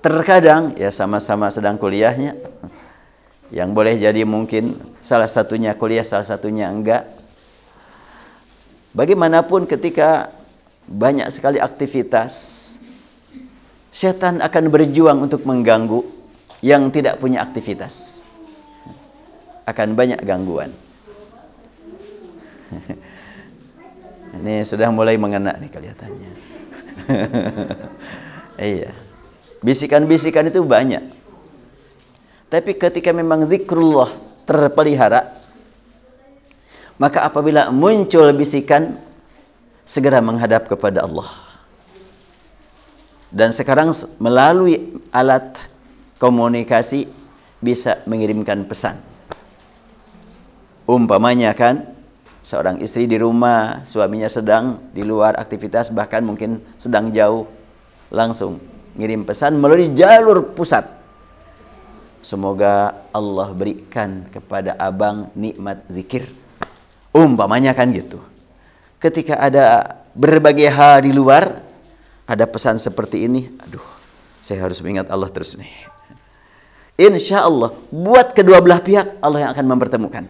[0.00, 2.38] Terkadang ya sama-sama sedang kuliahnya,
[3.54, 7.06] yang boleh jadi mungkin salah satunya kuliah, salah satunya enggak.
[8.96, 10.32] Bagaimanapun ketika
[10.88, 12.32] banyak sekali aktivitas,
[13.92, 16.02] setan akan berjuang untuk mengganggu
[16.64, 18.24] yang tidak punya aktivitas.
[19.66, 20.70] Akan banyak gangguan.
[24.36, 26.30] Ini sudah mulai mengena nih kelihatannya.
[28.78, 28.90] iya.
[29.64, 31.02] Bisikan-bisikan itu banyak.
[32.46, 34.10] Tapi ketika memang zikrullah
[34.46, 35.34] terpelihara,
[36.96, 38.96] maka apabila muncul bisikan,
[39.86, 41.30] segera menghadap kepada Allah.
[43.30, 45.62] Dan sekarang melalui alat
[46.18, 47.06] komunikasi
[47.62, 48.98] bisa mengirimkan pesan.
[50.86, 51.82] Umpamanya kan,
[52.46, 57.50] seorang istri di rumah, suaminya sedang di luar aktivitas, bahkan mungkin sedang jauh,
[58.08, 58.62] langsung
[58.96, 60.95] ngirim pesan melalui jalur pusat
[62.26, 66.26] Semoga Allah berikan kepada abang nikmat zikir.
[67.14, 68.18] Umpamanya kan gitu.
[68.98, 71.62] Ketika ada berbagai hal di luar,
[72.26, 73.84] ada pesan seperti ini, aduh,
[74.42, 75.70] saya harus mengingat Allah terus nih.
[76.98, 80.26] Insya Allah, buat kedua belah pihak Allah yang akan mempertemukan.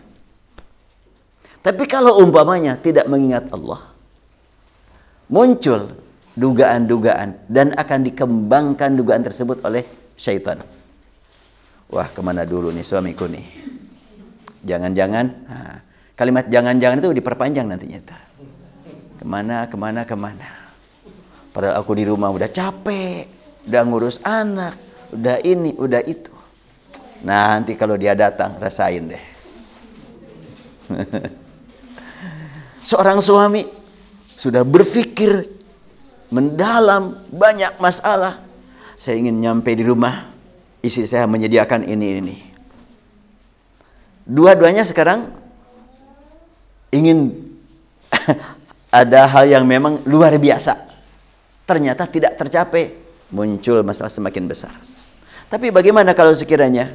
[1.65, 3.81] Tapi kalau umpamanya tidak mengingat Allah,
[5.33, 5.97] muncul
[6.37, 10.61] dugaan-dugaan dan akan dikembangkan dugaan tersebut oleh syaitan.
[11.87, 13.47] Wah ke mana dulu nih suamiku nih.
[14.67, 15.79] Jangan-jangan, nah,
[16.19, 17.99] kalimat jangan-jangan itu diperpanjang nantinya.
[18.03, 18.17] Itu.
[19.23, 20.51] Ke mana, ke mana, ke mana.
[21.55, 23.31] Padahal aku di rumah udah capek,
[23.71, 24.75] udah ngurus anak,
[25.15, 26.35] udah ini, udah itu.
[27.25, 29.25] Nah, nanti kalau dia datang, rasain deh.
[32.91, 33.67] Seorang suami
[34.37, 35.49] sudah berpikir
[36.29, 38.37] mendalam banyak masalah.
[39.01, 40.36] Saya ingin nyampe di rumah,
[40.87, 42.37] istri saya menyediakan ini ini.
[44.27, 45.31] Dua-duanya sekarang
[46.95, 47.35] ingin
[49.03, 50.79] ada hal yang memang luar biasa.
[51.67, 52.95] Ternyata tidak tercapai,
[53.35, 54.75] muncul masalah semakin besar.
[55.47, 56.91] Tapi bagaimana kalau sekiranya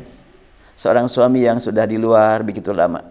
[0.76, 3.06] seorang suami yang sudah di luar begitu lama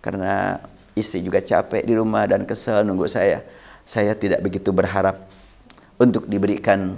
[0.00, 0.56] karena
[0.94, 3.42] istri juga capek di rumah dan kesel nunggu saya
[3.84, 5.28] saya tidak begitu berharap
[6.00, 6.96] untuk diberikan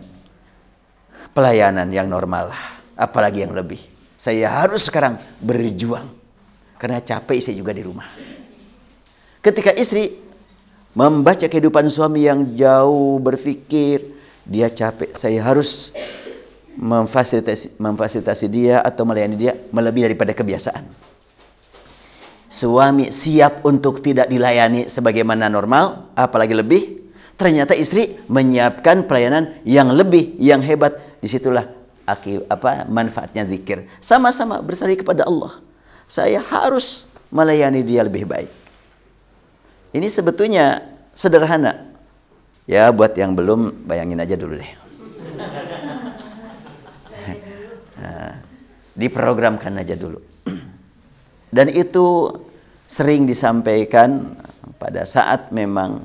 [1.32, 2.52] pelayanan yang normal
[2.96, 3.80] apalagi yang lebih
[4.16, 6.06] saya harus sekarang berjuang
[6.78, 8.06] karena capek saya juga di rumah
[9.42, 10.16] ketika istri
[10.92, 14.12] membaca kehidupan suami yang jauh berpikir
[14.46, 15.90] dia capek saya harus
[16.76, 20.84] memfasilitasi, memfasilitasi dia atau melayani dia melebihi daripada kebiasaan.
[22.52, 26.82] Suami siap untuk tidak dilayani sebagaimana normal, apalagi lebih.
[27.32, 30.92] Ternyata istri menyiapkan pelayanan yang lebih, yang hebat.
[31.22, 31.62] Di situlah
[32.02, 33.86] akib, apa manfaatnya zikir.
[34.02, 35.62] Sama-sama bersari kepada Allah.
[36.10, 38.50] Saya harus melayani dia lebih baik.
[39.94, 40.82] Ini sebetulnya
[41.14, 41.94] sederhana.
[42.66, 44.72] Ya buat yang belum bayangin aja dulu deh.
[48.98, 50.20] diprogramkan aja dulu.
[51.56, 52.28] Dan itu
[52.84, 54.36] sering disampaikan
[54.76, 56.04] pada saat memang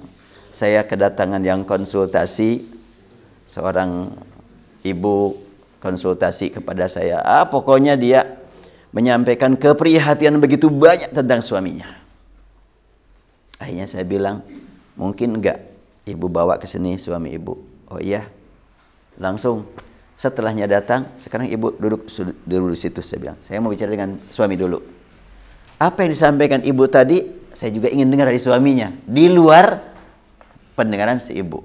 [0.53, 2.63] saya kedatangan yang konsultasi
[3.43, 4.11] seorang
[4.81, 5.37] ibu
[5.81, 7.21] konsultasi kepada saya.
[7.21, 8.37] Ah, pokoknya dia
[8.91, 11.87] menyampaikan keprihatinan begitu banyak tentang suaminya.
[13.57, 14.45] Akhirnya saya bilang,
[14.93, 15.61] mungkin enggak
[16.05, 17.57] ibu bawa ke sini suami ibu.
[17.87, 18.27] Oh iya,
[19.17, 19.65] langsung
[20.17, 22.09] Setelahnya datang, sekarang ibu duduk
[22.41, 23.05] dulu di situ.
[23.05, 24.81] Saya bilang, saya mau bicara dengan suami dulu.
[25.77, 27.21] Apa yang disampaikan ibu tadi,
[27.53, 28.89] saya juga ingin dengar dari suaminya.
[29.05, 29.77] Di luar
[30.73, 31.61] pendengaran si ibu.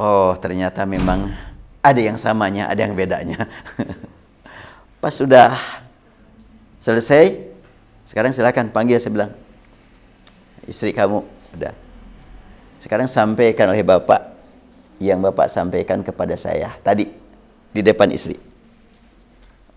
[0.00, 1.28] Oh, ternyata memang
[1.82, 3.46] ada yang samanya, ada yang bedanya.
[5.02, 5.54] Pas sudah
[6.82, 7.38] selesai,
[8.06, 9.32] sekarang silakan panggil saya bilang,
[10.66, 11.22] istri kamu,
[11.54, 11.74] udah.
[12.78, 14.38] Sekarang sampaikan oleh bapak
[14.98, 17.06] yang Bapak sampaikan kepada saya tadi
[17.70, 18.34] di depan istri.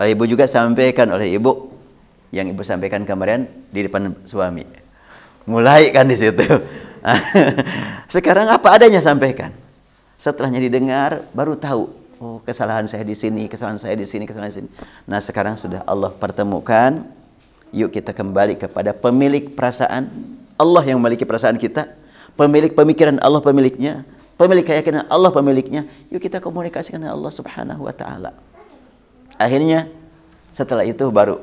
[0.01, 1.69] Ibu juga sampaikan oleh ibu
[2.33, 4.65] yang ibu sampaikan kemarin di depan suami.
[5.45, 6.41] Mulai kan di situ.
[8.13, 9.53] Sekarang apa adanya sampaikan.
[10.21, 11.89] Setelahnya didengar baru tahu
[12.21, 14.69] oh kesalahan saya di sini, kesalahan saya di sini, kesalahan di sini.
[15.10, 17.01] Nah, sekarang sudah Allah pertemukan.
[17.73, 20.13] Yuk kita kembali kepada pemilik perasaan.
[20.62, 21.89] Allah yang memiliki perasaan kita.
[22.38, 24.05] Pemilik pemikiran Allah pemiliknya
[24.41, 28.34] pemilik keyakinan Allah pemiliknya, yuk kita komunikasikan dengan Allah Subhanahu wa taala.
[29.38, 29.86] Akhirnya
[30.49, 31.38] setelah itu baru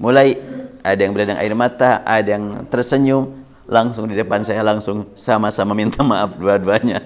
[0.00, 0.40] mulai
[0.80, 6.02] ada yang beredang air mata, ada yang tersenyum, langsung di depan saya langsung sama-sama minta
[6.10, 7.02] maaf dua-duanya.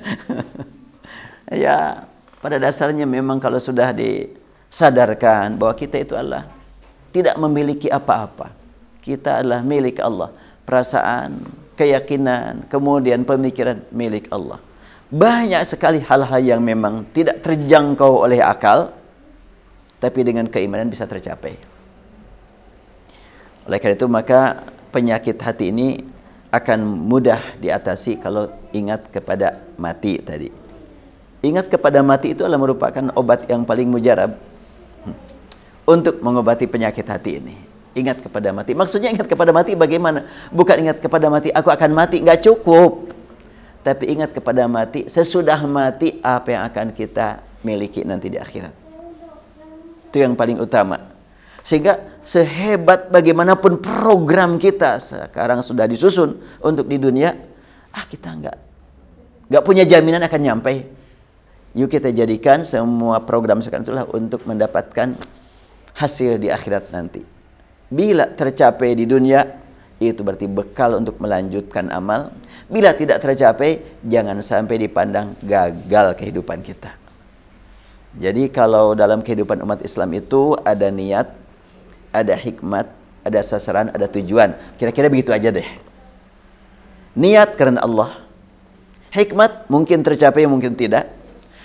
[1.52, 2.06] ya,
[2.40, 6.48] pada dasarnya memang kalau sudah disadarkan bahwa kita itu Allah
[7.16, 8.52] tidak memiliki apa-apa.
[9.00, 10.34] Kita adalah milik Allah.
[10.66, 11.40] Perasaan,
[11.78, 14.60] keyakinan, kemudian pemikiran milik Allah.
[15.06, 18.90] Banyak sekali hal-hal yang memang tidak terjangkau oleh akal,
[20.02, 21.54] tapi dengan keimanan bisa tercapai.
[23.70, 26.15] Oleh karena itu maka penyakit hati ini
[26.56, 30.48] akan mudah diatasi kalau ingat kepada mati tadi.
[31.44, 34.34] Ingat kepada mati itu adalah merupakan obat yang paling mujarab
[35.04, 35.16] hmm,
[35.84, 37.56] untuk mengobati penyakit hati ini.
[37.96, 38.72] Ingat kepada mati.
[38.76, 40.24] Maksudnya ingat kepada mati bagaimana?
[40.52, 42.20] Bukan ingat kepada mati, aku akan mati.
[42.20, 43.16] Nggak cukup
[43.86, 48.74] tapi ingat kepada mati sesudah mati apa yang akan kita miliki nanti di akhirat
[50.10, 50.98] itu yang paling utama
[51.62, 57.30] sehingga sehebat bagaimanapun program kita sekarang sudah disusun untuk di dunia
[57.94, 58.56] ah kita nggak
[59.46, 60.74] nggak punya jaminan akan nyampe.
[61.76, 65.14] Yuk kita jadikan semua program sekarang itulah untuk mendapatkan
[65.94, 67.22] hasil di akhirat nanti.
[67.86, 69.44] Bila tercapai di dunia
[70.02, 72.32] itu berarti bekal untuk melanjutkan amal.
[72.66, 76.90] Bila tidak tercapai, jangan sampai dipandang gagal kehidupan kita.
[78.16, 81.45] Jadi kalau dalam kehidupan umat Islam itu ada niat,
[82.12, 82.86] ada hikmat,
[83.26, 84.54] ada sasaran, ada tujuan.
[84.78, 85.66] Kira-kira begitu aja deh.
[87.16, 88.12] Niat karena Allah.
[89.14, 91.08] Hikmat mungkin tercapai, mungkin tidak.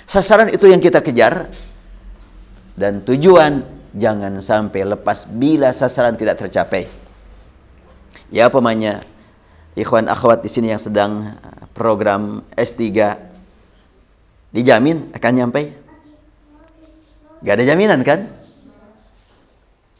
[0.07, 1.51] Sasaran itu yang kita kejar.
[2.71, 3.61] Dan tujuan
[3.91, 6.87] jangan sampai lepas bila sasaran tidak tercapai.
[8.31, 9.03] Ya pemanya
[9.75, 12.87] ikhwan akhwat di sini yang sedang uh, program S3
[14.55, 15.61] dijamin akan nyampe?
[17.43, 18.40] Gak ada jaminan kan?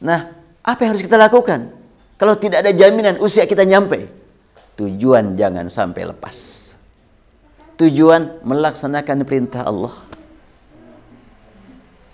[0.02, 0.34] Nah,
[0.66, 1.70] apa yang harus kita lakukan?
[2.18, 4.10] Kalau tidak ada jaminan usia kita nyampe,
[4.78, 6.38] tujuan jangan sampai lepas.
[7.78, 9.94] Tujuan melaksanakan perintah Allah.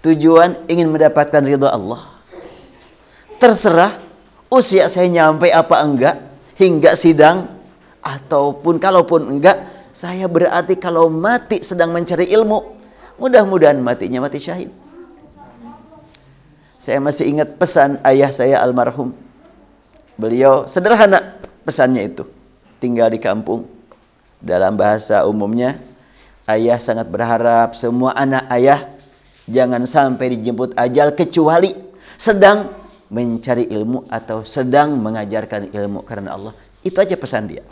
[0.03, 2.15] Tujuan ingin mendapatkan ridha Allah.
[3.39, 3.99] Terserah
[4.47, 6.15] usia saya nyampe apa enggak
[6.55, 7.51] hingga sidang
[7.99, 9.59] ataupun kalaupun enggak
[9.91, 12.79] saya berarti kalau mati sedang mencari ilmu
[13.19, 14.71] mudah-mudahan matinya mati syahid.
[16.77, 19.13] Saya masih ingat pesan ayah saya almarhum.
[20.17, 22.23] Beliau sederhana pesannya itu.
[22.77, 23.65] Tinggal di kampung.
[24.37, 25.81] Dalam bahasa umumnya,
[26.45, 28.85] ayah sangat berharap semua anak ayah
[29.49, 31.73] jangan sampai dijemput ajal kecuali
[32.21, 32.69] sedang
[33.09, 36.53] mencari ilmu atau sedang mengajarkan ilmu karena Allah.
[36.85, 37.63] Itu aja pesan dia.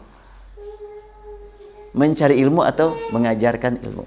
[1.96, 4.04] Mencari ilmu atau mengajarkan ilmu.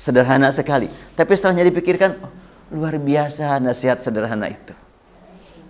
[0.00, 0.88] Sederhana sekali.
[1.12, 2.32] Tapi setelahnya dipikirkan, oh,
[2.70, 4.74] Luar biasa nasihat sederhana itu.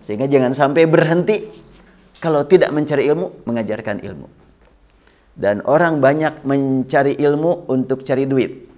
[0.05, 1.49] Sehingga jangan sampai berhenti
[2.21, 4.29] kalau tidak mencari ilmu, mengajarkan ilmu.
[5.33, 8.69] Dan orang banyak mencari ilmu untuk cari duit.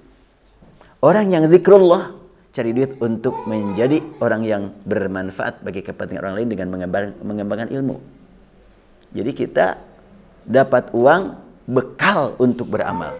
[1.02, 2.14] Orang yang zikrullah
[2.54, 6.68] cari duit untuk menjadi orang yang bermanfaat bagi kepentingan orang lain dengan
[7.18, 7.96] mengembangkan ilmu.
[9.10, 9.66] Jadi kita
[10.46, 11.22] dapat uang
[11.66, 13.14] bekal untuk beramal.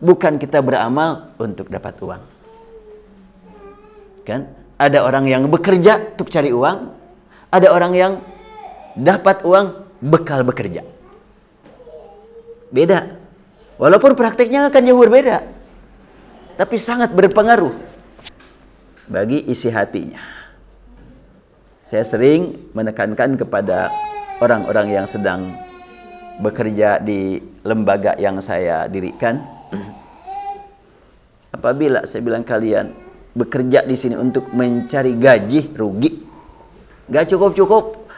[0.00, 2.35] Bukan kita beramal untuk dapat uang.
[4.26, 4.50] Kan?
[4.76, 6.78] Ada orang yang bekerja untuk cari uang,
[7.48, 8.12] ada orang yang
[8.98, 10.82] dapat uang bekal bekerja.
[12.74, 13.14] Beda.
[13.78, 15.46] Walaupun prakteknya akan jauh berbeda.
[16.56, 17.72] Tapi sangat berpengaruh
[19.06, 20.18] bagi isi hatinya.
[21.76, 23.92] Saya sering menekankan kepada
[24.42, 25.54] orang-orang yang sedang
[26.40, 29.38] bekerja di lembaga yang saya dirikan.
[31.56, 33.05] Apabila saya bilang kalian
[33.36, 36.10] bekerja di sini untuk mencari gaji rugi.
[37.12, 38.08] Gak cukup-cukup.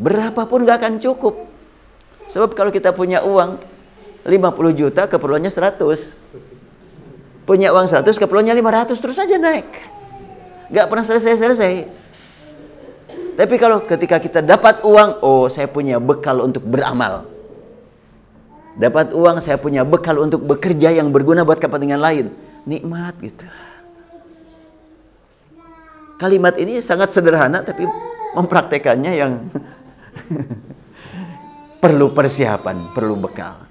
[0.00, 1.44] Berapapun gak akan cukup.
[2.32, 3.60] Sebab kalau kita punya uang
[4.24, 7.44] 50 juta keperluannya 100.
[7.44, 9.68] Punya uang 100 keperluannya 500 terus saja naik.
[10.72, 12.00] Gak pernah selesai-selesai.
[13.36, 17.24] Tapi kalau ketika kita dapat uang, oh saya punya bekal untuk beramal.
[18.76, 22.26] Dapat uang, saya punya bekal untuk bekerja yang berguna buat kepentingan lain.
[22.68, 23.44] Nikmat gitu.
[26.20, 27.88] Kalimat ini sangat sederhana tapi
[28.36, 29.48] mempraktekannya yang
[31.82, 33.64] perlu persiapan, perlu bekal.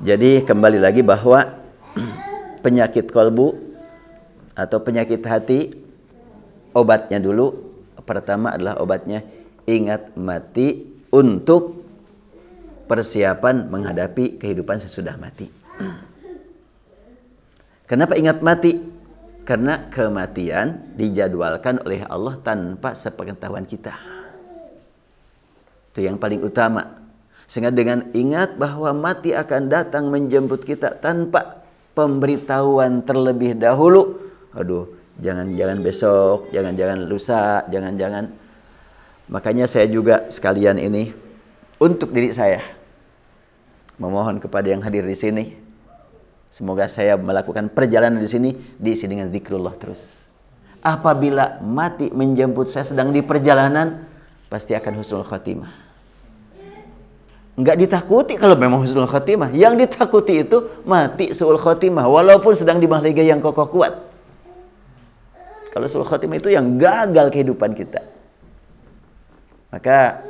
[0.00, 1.52] Jadi kembali lagi bahwa
[2.64, 3.52] penyakit kolbu
[4.56, 5.68] atau penyakit hati
[6.72, 7.52] obatnya dulu
[8.08, 9.20] pertama adalah obatnya
[9.68, 11.84] ingat mati untuk
[12.88, 15.52] persiapan menghadapi kehidupan sesudah mati.
[17.90, 18.95] Kenapa ingat mati?
[19.46, 23.94] Karena kematian dijadwalkan oleh Allah tanpa sepengetahuan kita.
[25.94, 26.98] Itu yang paling utama.
[27.46, 31.62] Sehingga dengan ingat bahwa mati akan datang menjemput kita tanpa
[31.94, 34.18] pemberitahuan terlebih dahulu.
[34.50, 34.90] Aduh,
[35.22, 38.26] jangan-jangan besok, jangan-jangan lusa, jangan-jangan.
[39.30, 41.14] Makanya saya juga sekalian ini
[41.78, 42.62] untuk diri saya
[43.96, 45.44] memohon kepada yang hadir di sini
[46.56, 48.50] Semoga saya melakukan perjalanan di sini
[48.80, 50.32] diisi dengan zikrullah terus.
[50.80, 54.08] Apabila mati menjemput saya sedang di perjalanan,
[54.48, 55.68] pasti akan husnul khatimah.
[57.60, 59.52] Enggak ditakuti kalau memang husnul khatimah.
[59.52, 63.92] Yang ditakuti itu mati suul khatimah walaupun sedang di mahliga yang kokoh kuat.
[65.76, 68.00] Kalau suul khatimah itu yang gagal kehidupan kita.
[69.68, 70.24] Maka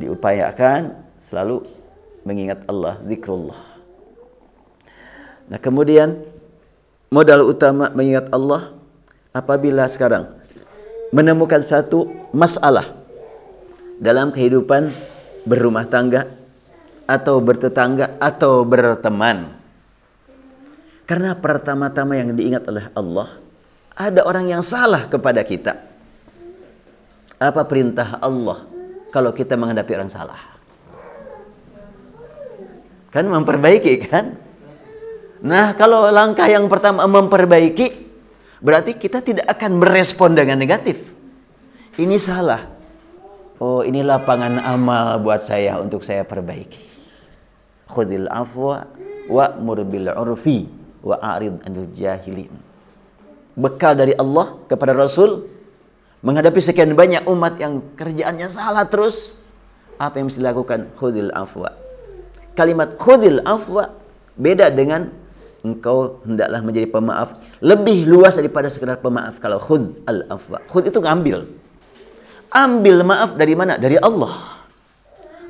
[0.00, 1.60] diupayakan selalu
[2.24, 3.73] mengingat Allah, zikrullah.
[5.48, 6.24] Nah kemudian
[7.12, 8.72] modal utama mengingat Allah
[9.34, 10.30] apabila sekarang
[11.14, 12.96] menemukan satu masalah
[14.02, 14.90] dalam kehidupan
[15.44, 16.26] berumah tangga
[17.04, 19.52] atau bertetangga atau berteman.
[21.04, 23.28] Karena pertama-tama yang diingat oleh Allah
[23.94, 25.76] ada orang yang salah kepada kita.
[27.38, 28.64] Apa perintah Allah
[29.12, 30.40] kalau kita menghadapi orang salah?
[33.12, 34.43] Kan memperbaiki kan?
[35.44, 37.92] Nah, kalau langkah yang pertama memperbaiki,
[38.64, 41.12] berarti kita tidak akan merespon dengan negatif.
[42.00, 42.64] Ini salah.
[43.60, 46.80] Oh, ini lapangan amal buat saya untuk saya perbaiki.
[47.92, 48.88] Khudil afwa
[49.28, 50.64] wa murbil urfi
[51.04, 52.50] wa arid anil jahilin.
[53.52, 55.44] Bekal dari Allah kepada Rasul
[56.24, 59.44] menghadapi sekian banyak umat yang kerjaannya salah terus,
[60.00, 60.88] apa yang mesti dilakukan?
[60.96, 61.68] Khudil afwa.
[62.56, 63.92] Kalimat khudil afwa
[64.40, 65.23] beda dengan
[65.64, 70.60] engkau hendaklah menjadi pemaaf lebih luas daripada sekedar pemaaf kalau khud al afwa.
[70.68, 71.48] Khud itu ngambil.
[72.52, 73.80] Ambil maaf dari mana?
[73.80, 74.62] Dari Allah.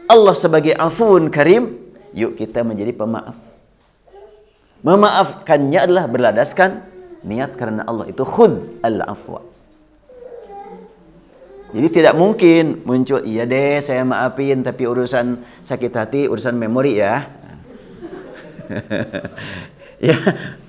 [0.07, 1.77] Allah sebagai afun karim,
[2.15, 3.37] yuk kita menjadi pemaaf.
[4.87, 6.87] Memaafkannya adalah berladaskan
[7.27, 9.43] niat karena Allah itu khud al afwa.
[11.75, 17.27] Jadi tidak mungkin muncul, iya deh saya maafin tapi urusan sakit hati, urusan memori ya.
[20.05, 20.17] ya,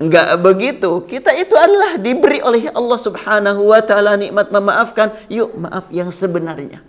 [0.00, 1.04] enggak begitu.
[1.04, 5.12] Kita itu adalah diberi oleh Allah Subhanahu wa taala nikmat memaafkan.
[5.28, 6.80] Yuk, maaf yang sebenarnya.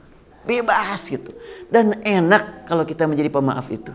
[0.48, 1.36] Bebas gitu.
[1.68, 3.91] Dan enak kalau kita menjadi pemaaf itu.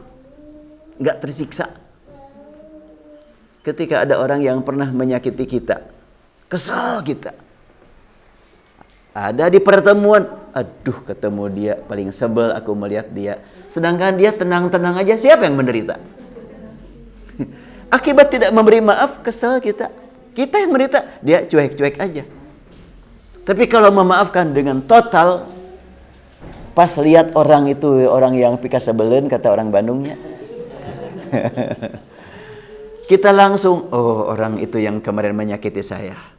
[1.00, 1.72] Enggak tersiksa.
[3.64, 5.80] Ketika ada orang yang pernah menyakiti kita,
[6.50, 7.32] kesal kita
[9.12, 10.24] ada di pertemuan,
[10.56, 13.36] aduh ketemu dia paling sebel aku melihat dia.
[13.68, 16.00] Sedangkan dia tenang-tenang aja, siapa yang menderita?
[17.92, 19.92] Akibat tidak memberi maaf, kesal kita.
[20.32, 22.24] Kita yang menderita, dia cuek-cuek aja.
[23.44, 25.44] Tapi kalau memaafkan dengan total,
[26.72, 30.16] pas lihat orang itu orang yang pika sebelen kata orang Bandungnya.
[33.12, 36.32] kita langsung, oh orang itu yang kemarin menyakiti saya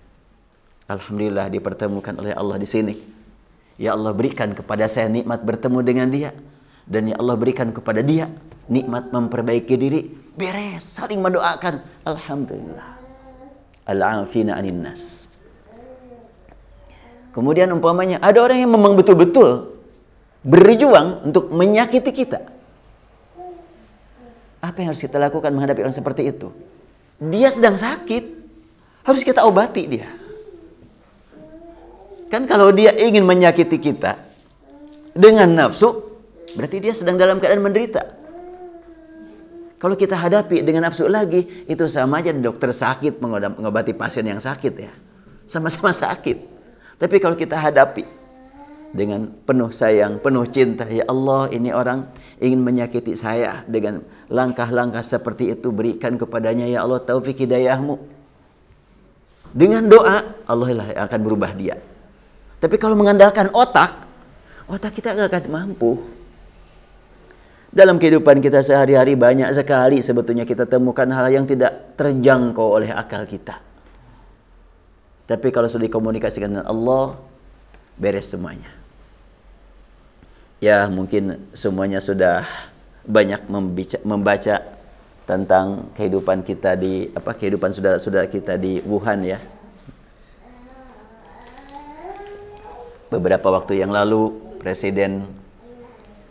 [0.93, 2.95] Alhamdulillah dipertemukan oleh Allah di sini.
[3.79, 6.35] Ya Allah berikan kepada saya nikmat bertemu dengan dia.
[6.83, 8.27] Dan ya Allah berikan kepada dia
[8.67, 10.01] nikmat memperbaiki diri.
[10.33, 11.85] Beres, saling mendoakan.
[12.09, 12.97] Alhamdulillah.
[13.85, 15.29] Al-afina anin nas.
[17.33, 19.73] Kemudian umpamanya ada orang yang memang betul-betul
[20.45, 22.45] berjuang untuk menyakiti kita.
[24.63, 26.53] Apa yang harus kita lakukan menghadapi orang seperti itu?
[27.19, 28.23] Dia sedang sakit,
[29.03, 30.07] harus kita obati dia.
[32.31, 34.17] Kan kalau dia ingin menyakiti kita
[35.13, 36.01] dengan nafsu,
[36.57, 38.22] berarti dia sedang dalam keadaan menderita.
[39.83, 44.73] Kalau kita hadapi dengan nafsu lagi, itu sama aja dokter sakit mengobati pasien yang sakit
[44.79, 44.95] ya.
[45.43, 46.39] Sama-sama sakit.
[46.95, 48.07] Tapi kalau kita hadapi
[48.95, 52.07] dengan penuh sayang, penuh cinta, ya Allah ini orang
[52.39, 53.99] ingin menyakiti saya dengan
[54.31, 57.99] langkah-langkah seperti itu berikan kepadanya ya Allah taufik hidayahmu.
[59.51, 61.75] Dengan doa Allah lah yang akan berubah dia.
[62.63, 63.91] Tapi kalau mengandalkan otak,
[64.63, 66.22] otak kita nggak akan mampu.
[67.73, 73.25] Dalam kehidupan kita sehari-hari banyak sekali sebetulnya kita temukan hal yang tidak terjangkau oleh akal
[73.25, 73.57] kita.
[75.25, 77.17] Tapi kalau sudah dikomunikasikan dengan Allah,
[77.97, 78.69] beres semuanya.
[80.61, 82.45] Ya mungkin semuanya sudah
[83.09, 84.55] banyak membaca, membaca
[85.25, 89.39] tentang kehidupan kita di apa kehidupan saudara-saudara kita di Wuhan ya
[93.07, 95.23] beberapa waktu yang lalu Presiden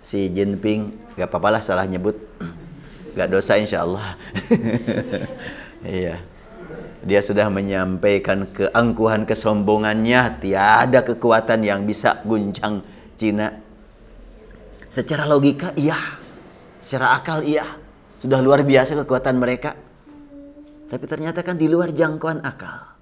[0.02, 2.16] Xi Jinping gak apa-apalah salah nyebut.
[3.12, 4.16] Gak dosa insya Allah
[5.84, 6.16] iya.
[7.02, 10.38] Dia sudah menyampaikan keangkuhan kesombongannya.
[10.40, 12.80] Tiada kekuatan yang bisa guncang
[13.18, 13.52] Cina.
[14.86, 15.98] Secara logika iya.
[16.78, 17.66] Secara akal iya.
[18.22, 19.74] Sudah luar biasa kekuatan mereka.
[20.86, 22.94] Tapi ternyata kan di luar jangkauan akal.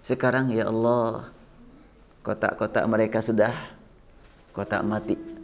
[0.00, 1.34] Sekarang ya Allah
[2.24, 3.52] kotak-kotak mereka sudah
[4.56, 5.35] kotak mati.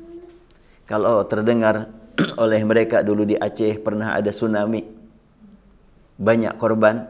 [0.93, 1.89] Kalau terdengar
[2.45, 4.85] oleh mereka dulu di Aceh pernah ada tsunami,
[6.21, 7.09] banyak korban.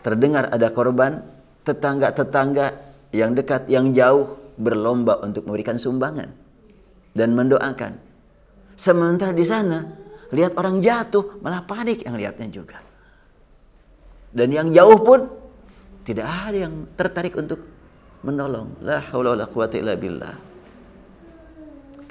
[0.00, 1.20] Terdengar ada korban,
[1.68, 2.80] tetangga-tetangga
[3.12, 6.32] yang dekat, yang jauh berlomba untuk memberikan sumbangan
[7.12, 8.00] dan mendoakan.
[8.72, 9.84] Sementara di sana
[10.32, 12.80] lihat orang jatuh malah panik yang lihatnya juga.
[14.32, 15.28] Dan yang jauh pun
[16.08, 17.60] tidak ada yang tertarik untuk
[18.24, 18.80] menolong.
[18.80, 20.51] La haula wala quwata illa billah.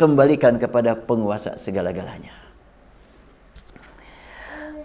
[0.02, 2.34] Kembalikan kepada penguasa segala-galanya.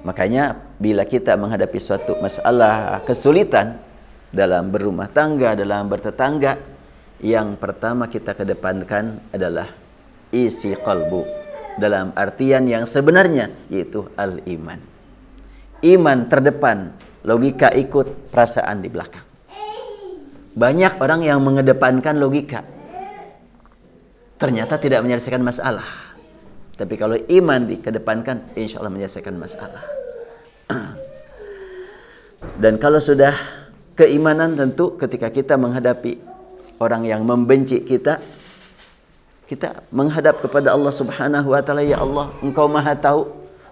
[0.05, 3.81] Makanya bila kita menghadapi suatu masalah kesulitan
[4.29, 6.61] dalam berumah tangga, dalam bertetangga,
[7.25, 9.73] yang pertama kita kedepankan adalah
[10.29, 11.25] isi kalbu
[11.81, 14.85] dalam artian yang sebenarnya yaitu al-iman.
[15.81, 16.93] Iman terdepan,
[17.25, 19.25] logika ikut, perasaan di belakang.
[20.53, 22.76] Banyak orang yang mengedepankan logika.
[24.37, 25.84] Ternyata tidak menyelesaikan masalah.
[26.76, 29.80] Tapi kalau iman dikedepankan, insya Allah menyelesaikan masalah.
[32.62, 33.32] Dan kalau sudah
[33.97, 36.20] keimanan tentu ketika kita menghadapi
[36.76, 38.20] orang yang membenci kita,
[39.49, 43.24] kita menghadap kepada Allah Subhanahu wa taala, ya Allah, Engkau Maha tahu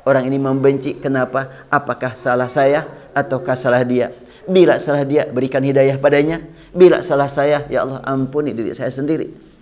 [0.08, 1.68] orang ini membenci kenapa?
[1.68, 4.08] Apakah salah saya ataukah salah dia?
[4.48, 6.40] Bila salah dia, berikan hidayah padanya.
[6.72, 9.53] Bila salah saya, ya Allah ampuni diri saya sendiri.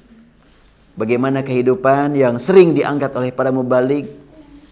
[0.93, 4.12] Bagaimana kehidupan yang sering diangkat oleh para mubalik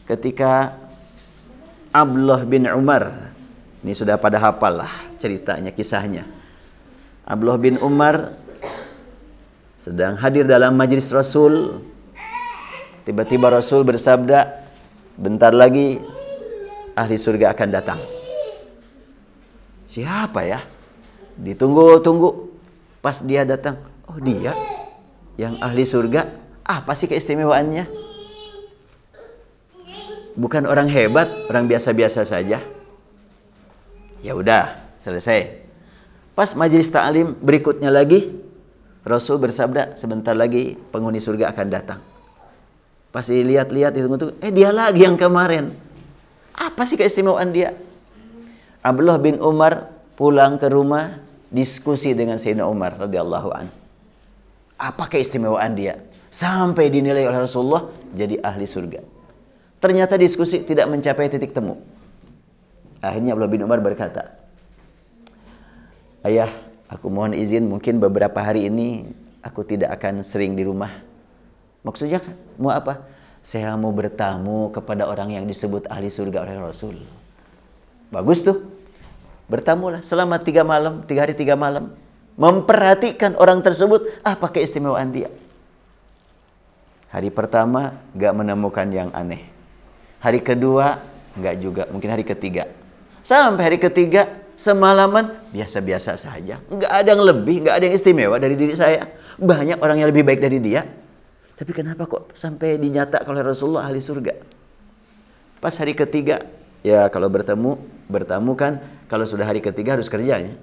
[0.05, 0.77] ketika
[1.97, 3.33] Abdullah bin Umar.
[3.81, 6.29] Ini sudah pada hafal lah ceritanya, kisahnya.
[7.25, 8.37] Abdullah bin Umar
[9.81, 11.81] sedang hadir dalam majlis Rasul.
[13.09, 14.61] Tiba-tiba Rasul bersabda,
[15.17, 15.97] bentar lagi
[17.01, 18.01] ahli surga akan datang.
[19.89, 20.61] Siapa ya?
[21.41, 22.53] Ditunggu-tunggu.
[23.01, 24.53] Pas dia datang, oh dia
[25.41, 26.29] yang ahli surga.
[26.69, 27.89] Apa sih keistimewaannya?
[30.37, 32.61] Bukan orang hebat, orang biasa-biasa saja.
[34.21, 35.65] Ya udah, selesai.
[36.37, 38.31] Pas majelis ta'lim berikutnya lagi,
[39.01, 42.01] Rasul bersabda, sebentar lagi penghuni surga akan datang.
[43.11, 45.73] Pas dilihat-lihat itu, eh dia lagi yang kemarin.
[46.55, 47.73] Apa sih keistimewaan dia?
[48.85, 51.19] Abdullah bin Umar pulang ke rumah
[51.51, 53.80] diskusi dengan Sayyidina Umar radhiyallahu an.
[54.81, 56.01] Apa keistimewaan dia?
[56.33, 59.05] Sampai dinilai oleh Rasulullah jadi ahli surga.
[59.77, 61.77] Ternyata diskusi tidak mencapai titik temu.
[63.05, 64.41] Akhirnya Abdullah bin Umar berkata,
[66.25, 66.49] Ayah,
[66.89, 69.09] aku mohon izin mungkin beberapa hari ini
[69.45, 70.93] aku tidak akan sering di rumah.
[71.81, 72.21] Maksudnya
[72.61, 73.05] mau apa?
[73.41, 77.01] Saya mau bertamu kepada orang yang disebut ahli surga oleh Rasul.
[78.13, 78.61] Bagus tuh.
[79.49, 81.91] Bertamulah selama tiga malam, tiga hari tiga malam.
[82.41, 85.29] Memperhatikan orang tersebut, apa keistimewaan dia.
[87.13, 89.45] Hari pertama gak menemukan yang aneh.
[90.25, 91.05] Hari kedua
[91.37, 92.65] gak juga, mungkin hari ketiga.
[93.21, 96.61] Sampai hari ketiga semalaman biasa-biasa saja.
[96.69, 99.09] Nggak ada yang lebih, nggak ada yang istimewa dari diri saya.
[99.41, 100.85] Banyak orang yang lebih baik dari dia.
[101.57, 104.33] Tapi kenapa kok sampai dinyatakan oleh Rasulullah ahli surga?
[105.61, 106.41] Pas hari ketiga,
[106.81, 107.77] ya kalau bertemu,
[108.09, 110.57] bertamu kan kalau sudah hari ketiga harus kerjanya.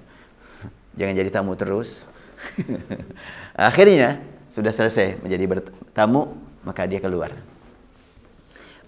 [0.97, 2.09] Jangan jadi tamu terus.
[3.55, 6.33] Akhirnya sudah selesai menjadi bertamu,
[6.65, 7.31] maka dia keluar.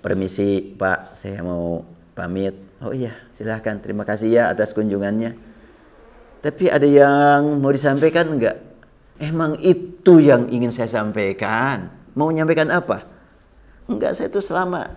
[0.01, 1.85] Permisi Pak, saya mau
[2.17, 2.57] pamit.
[2.81, 3.77] Oh iya, silahkan.
[3.77, 5.37] Terima kasih ya atas kunjungannya.
[6.39, 8.57] Tapi ada yang mau disampaikan enggak?
[9.19, 11.91] Emang itu yang ingin saya sampaikan.
[12.15, 13.03] Mau menyampaikan apa?
[13.91, 14.95] Enggak, saya itu selama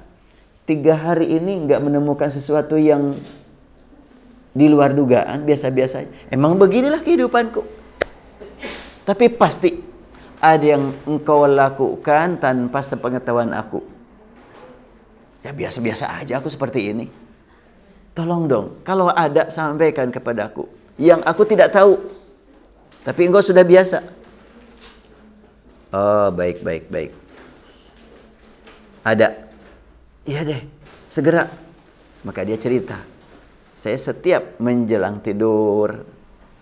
[0.62, 3.18] tiga hari ini enggak menemukan sesuatu yang
[4.53, 6.28] di luar dugaan, biasa-biasa.
[6.28, 7.64] Emang beginilah kehidupanku.
[9.03, 9.80] Tapi pasti
[10.38, 13.80] ada yang engkau lakukan tanpa sepengetahuan aku.
[15.42, 17.07] Ya biasa-biasa aja aku seperti ini.
[18.12, 20.68] Tolong dong, kalau ada sampaikan kepadaku
[21.00, 21.96] yang aku tidak tahu.
[23.03, 23.98] Tapi engkau sudah biasa.
[25.92, 27.11] Oh, baik, baik, baik.
[29.03, 29.34] Ada.
[30.22, 30.62] Iya deh,
[31.11, 31.50] segera.
[32.22, 33.11] Maka dia cerita.
[33.72, 36.04] Saya setiap menjelang tidur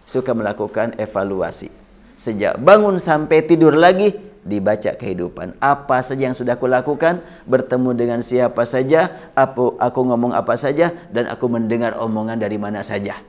[0.06, 1.70] suka melakukan evaluasi.
[2.18, 4.12] Sejak bangun sampai tidur lagi
[4.44, 5.56] dibaca kehidupan.
[5.60, 10.92] Apa saja yang sudah aku lakukan, bertemu dengan siapa saja, aku, aku ngomong apa saja,
[11.12, 13.20] dan aku mendengar omongan dari mana saja.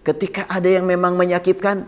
[0.00, 1.84] Ketika ada yang memang menyakitkan,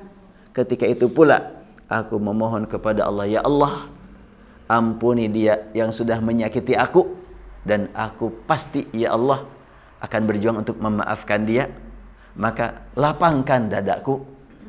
[0.53, 3.89] ketika itu pula aku memohon kepada Allah, Ya Allah,
[4.67, 7.07] ampuni dia yang sudah menyakiti aku,
[7.63, 9.47] dan aku pasti, Ya Allah,
[10.03, 11.71] akan berjuang untuk memaafkan dia.
[12.35, 14.19] Maka lapangkan dadaku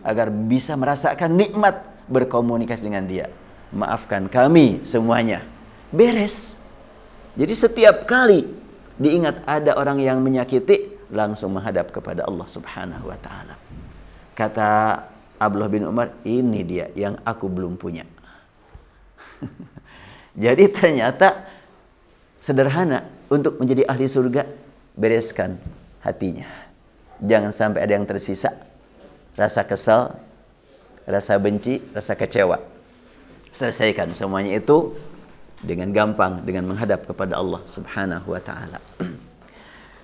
[0.06, 1.80] agar bisa merasakan nikmat
[2.12, 3.26] berkomunikasi dengan dia
[3.74, 5.42] maafkan kami semuanya.
[5.90, 6.62] Beres.
[7.34, 8.46] Jadi setiap kali
[9.02, 13.58] diingat ada orang yang menyakiti, langsung menghadap kepada Allah Subhanahu wa taala.
[14.38, 15.02] Kata
[15.42, 18.06] Abdullah bin Umar, ini dia yang aku belum punya.
[20.46, 21.46] Jadi ternyata
[22.38, 24.46] sederhana untuk menjadi ahli surga,
[24.94, 25.58] bereskan
[26.02, 26.50] hatinya.
[27.24, 28.54] Jangan sampai ada yang tersisa
[29.34, 30.18] rasa kesal,
[31.08, 32.74] rasa benci, rasa kecewa
[33.54, 34.98] selesaikan semuanya itu
[35.62, 38.82] dengan gampang dengan menghadap kepada Allah Subhanahu wa taala.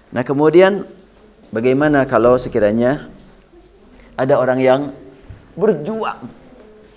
[0.09, 0.89] Nah, kemudian
[1.53, 3.13] bagaimana kalau sekiranya
[4.17, 4.81] ada orang yang
[5.53, 6.25] berjuang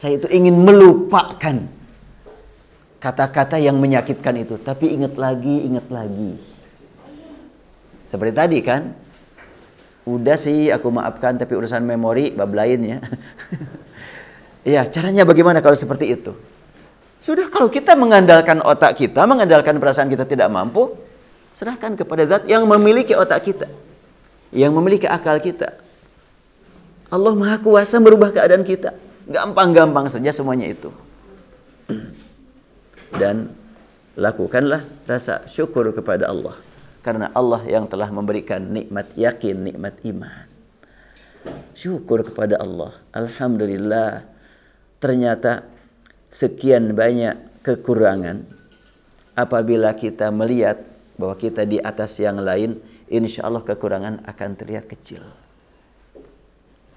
[0.01, 1.61] saya itu ingin melupakan
[2.97, 6.41] kata-kata yang menyakitkan itu, tapi ingat lagi, ingat lagi.
[8.13, 8.93] Seperti tadi kan,
[10.05, 13.01] udah sih aku maafkan tapi urusan memori bab lainnya.
[14.69, 16.37] Ya, caranya bagaimana kalau seperti itu?
[17.25, 20.93] Sudah kalau kita mengandalkan otak kita, mengandalkan perasaan kita tidak mampu,
[21.57, 23.65] serahkan kepada zat yang memiliki otak kita.
[24.53, 25.73] Yang memiliki akal kita.
[27.09, 28.93] Allah Maha Kuasa merubah keadaan kita.
[29.25, 30.93] Gampang-gampang saja semuanya itu.
[33.21, 33.57] Dan
[34.21, 36.72] lakukanlah rasa syukur kepada Allah.
[37.03, 40.47] Karena Allah yang telah memberikan nikmat yakin, nikmat iman.
[41.75, 42.95] syukur kepada Allah.
[43.11, 44.23] Alhamdulillah.
[45.03, 45.67] Ternyata
[46.31, 47.35] sekian banyak
[47.67, 48.47] kekurangan
[49.35, 50.79] apabila kita melihat
[51.19, 52.79] bahwa kita di atas yang lain,
[53.11, 55.27] insya Allah kekurangan akan terlihat kecil.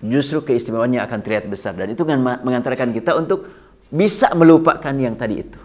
[0.06, 3.50] Justru keistimewaannya akan terlihat besar dan itu mengantarkan kita untuk
[3.90, 5.62] bisa melupakan yang tadi itu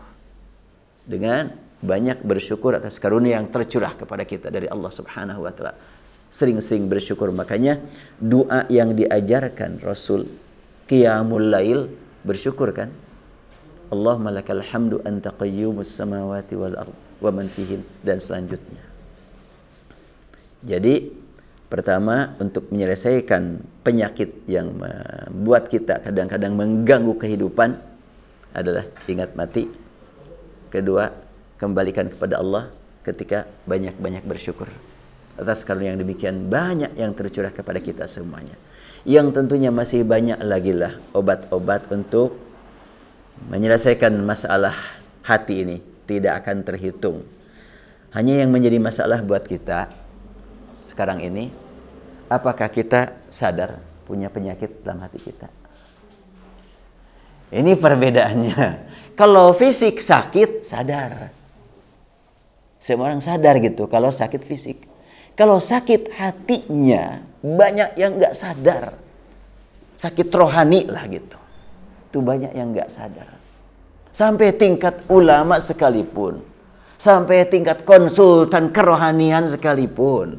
[1.05, 5.75] dengan banyak bersyukur atas karunia yang tercurah kepada kita dari Allah Subhanahu wa taala.
[6.31, 7.83] Sering-sering bersyukur makanya
[8.21, 10.29] doa yang diajarkan Rasul
[10.87, 11.91] qiyamul lail
[12.23, 12.93] bersyukur kan?
[13.91, 18.85] Allahumma lakal hamdu anta qayyumus samawati wal ard wa man fihin dan selanjutnya.
[20.63, 21.11] Jadi
[21.67, 27.75] pertama untuk menyelesaikan penyakit yang membuat kita kadang-kadang mengganggu kehidupan
[28.55, 29.67] adalah ingat mati.
[30.71, 31.30] Kedua,
[31.61, 32.73] kembalikan kepada Allah
[33.05, 34.73] ketika banyak-banyak bersyukur
[35.37, 38.57] atas karunia yang demikian banyak yang tercurah kepada kita semuanya.
[39.09, 42.37] Yang tentunya masih banyak lagi lah obat-obat untuk
[43.49, 44.77] menyelesaikan masalah
[45.25, 47.25] hati ini tidak akan terhitung.
[48.13, 49.89] Hanya yang menjadi masalah buat kita
[50.85, 51.49] sekarang ini,
[52.29, 55.49] apakah kita sadar punya penyakit dalam hati kita?
[57.51, 58.61] Ini perbedaannya.
[59.21, 61.40] Kalau fisik sakit, sadar.
[62.81, 64.89] Semua orang sadar gitu kalau sakit fisik.
[65.37, 68.97] Kalau sakit hatinya, banyak yang nggak sadar.
[70.01, 71.37] Sakit rohani lah gitu.
[72.09, 73.41] Itu banyak yang nggak sadar.
[74.11, 76.41] Sampai tingkat ulama sekalipun.
[77.01, 80.37] Sampai tingkat konsultan kerohanian sekalipun.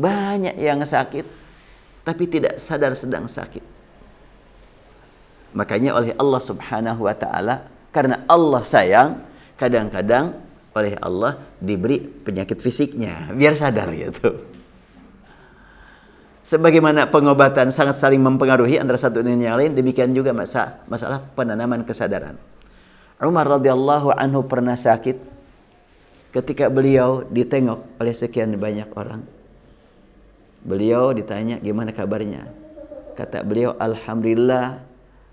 [0.00, 1.26] Banyak yang sakit.
[2.04, 3.64] Tapi tidak sadar sedang sakit.
[5.52, 7.68] Makanya oleh Allah subhanahu wa ta'ala.
[7.92, 9.20] Karena Allah sayang.
[9.60, 10.32] Kadang-kadang
[10.72, 13.32] oleh Allah diberi penyakit fisiknya.
[13.32, 14.40] Biar sadar gitu.
[16.42, 21.86] Sebagaimana pengobatan sangat saling mempengaruhi antara satu dengan yang lain, demikian juga masalah, masalah penanaman
[21.86, 22.34] kesadaran.
[23.22, 25.22] Umar radhiyallahu anhu pernah sakit
[26.34, 29.22] ketika beliau ditengok oleh sekian banyak orang.
[30.66, 32.50] Beliau ditanya gimana kabarnya.
[33.14, 34.82] Kata beliau, Alhamdulillah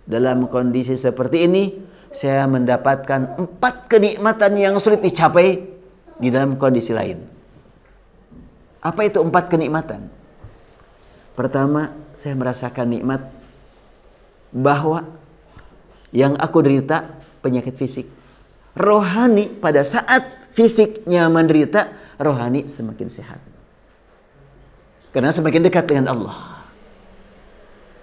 [0.05, 1.63] dalam kondisi seperti ini
[2.09, 5.61] saya mendapatkan empat kenikmatan yang sulit dicapai
[6.17, 7.21] di dalam kondisi lain.
[8.81, 10.09] Apa itu empat kenikmatan?
[11.37, 13.21] Pertama, saya merasakan nikmat
[14.51, 15.05] bahwa
[16.09, 18.07] yang aku derita penyakit fisik.
[18.73, 23.39] Rohani pada saat fisiknya menderita, rohani semakin sehat.
[25.09, 26.37] Karena semakin dekat dengan Allah.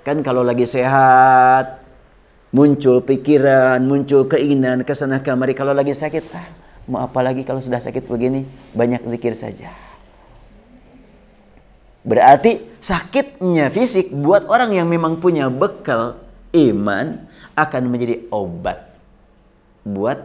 [0.03, 1.86] Kan kalau lagi sehat,
[2.57, 5.53] muncul pikiran, muncul keinginan ke sana kemari.
[5.53, 6.49] Kalau lagi sakit, ah,
[6.89, 9.69] mau apa lagi kalau sudah sakit begini, banyak zikir saja.
[12.01, 16.17] Berarti sakitnya fisik buat orang yang memang punya bekal
[16.57, 17.29] iman
[17.59, 18.89] akan menjadi obat
[19.85, 20.17] buat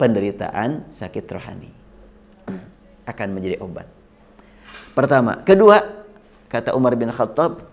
[0.00, 1.70] penderitaan sakit rohani.
[3.10, 3.90] Akan menjadi obat.
[4.94, 5.82] Pertama, kedua,
[6.46, 7.66] kata Umar bin Khattab,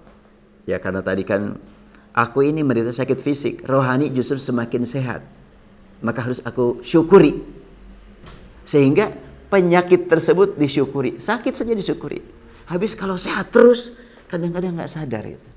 [0.66, 1.54] ya karena tadi kan
[2.14, 5.22] aku ini menderita sakit fisik, rohani justru semakin sehat.
[6.00, 7.36] Maka harus aku syukuri.
[8.64, 9.12] Sehingga
[9.50, 11.18] penyakit tersebut disyukuri.
[11.20, 12.22] Sakit saja disyukuri.
[12.70, 13.98] Habis kalau sehat terus,
[14.30, 15.50] kadang-kadang nggak sadar itu.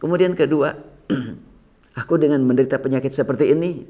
[0.00, 0.72] Kemudian kedua,
[2.00, 3.84] aku dengan menderita penyakit seperti ini,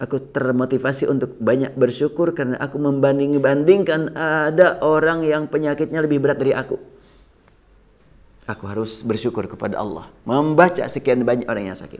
[0.00, 6.56] aku termotivasi untuk banyak bersyukur karena aku membanding-bandingkan ada orang yang penyakitnya lebih berat dari
[6.56, 6.95] aku.
[8.46, 11.98] Aku harus bersyukur kepada Allah, membaca sekian banyak orang yang sakit.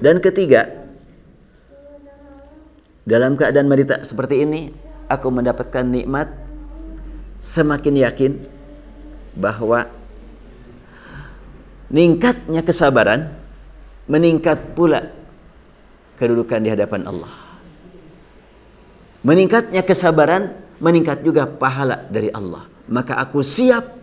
[0.00, 0.88] Dan ketiga,
[3.04, 4.72] dalam keadaan menderita seperti ini,
[5.04, 6.32] aku mendapatkan nikmat
[7.44, 8.32] semakin yakin
[9.36, 9.84] bahwa
[11.92, 13.32] meningkatnya kesabaran
[14.08, 15.12] meningkat pula
[16.16, 17.32] kedudukan di hadapan Allah.
[19.22, 22.64] Meningkatnya kesabaran meningkat juga pahala dari Allah.
[22.88, 23.97] Maka aku siap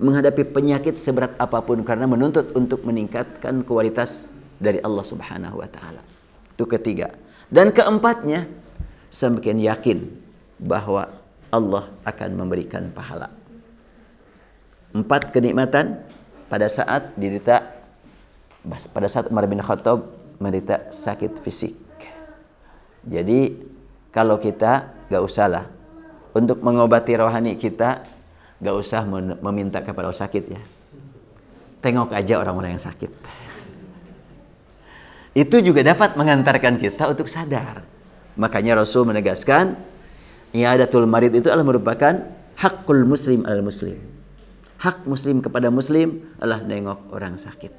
[0.00, 6.00] menghadapi penyakit seberat apa pun karena menuntut untuk meningkatkan kualitas dari Allah Subhanahu wa taala.
[6.54, 7.12] Itu ketiga.
[7.52, 8.48] Dan keempatnya
[9.12, 9.98] semakin yakin
[10.56, 11.10] bahwa
[11.52, 13.28] Allah akan memberikan pahala.
[14.96, 16.00] Empat kenikmatan
[16.48, 17.64] pada saat diderita
[18.94, 20.06] pada saat Umar bin Khattab
[20.38, 21.74] menderita sakit fisik.
[23.02, 23.58] Jadi
[24.14, 25.66] kalau kita gak usahlah
[26.32, 28.06] untuk mengobati rohani kita
[28.62, 29.02] gak usah
[29.42, 30.62] meminta kepada orang sakit ya.
[31.82, 33.10] Tengok aja orang-orang yang sakit.
[35.34, 37.82] Itu juga dapat mengantarkan kita untuk sadar.
[38.38, 39.74] Makanya Rasul menegaskan
[40.52, 42.22] I'adatul marid itu adalah merupakan
[42.60, 43.98] hakul muslim al muslim.
[44.82, 47.70] hak muslim kepada muslim adalah nengok orang sakit.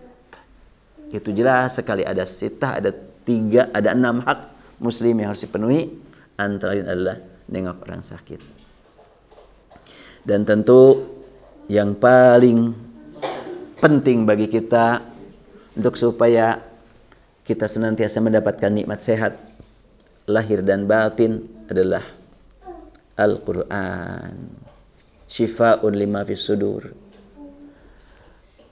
[1.11, 2.95] Itu jelas sekali ada sitah, ada
[3.27, 4.47] tiga, ada enam hak
[4.79, 5.99] muslim yang harus dipenuhi.
[6.39, 7.17] Antara lain adalah
[7.51, 8.62] nengok orang sakit.
[10.24, 11.03] Dan tentu
[11.67, 12.71] yang paling
[13.84, 15.03] penting bagi kita
[15.76, 16.63] untuk supaya
[17.43, 19.36] kita senantiasa mendapatkan nikmat sehat
[20.32, 22.03] lahir dan batin adalah
[23.19, 24.63] Al-Quran.
[25.28, 26.95] Shifa'un lima fis sudur.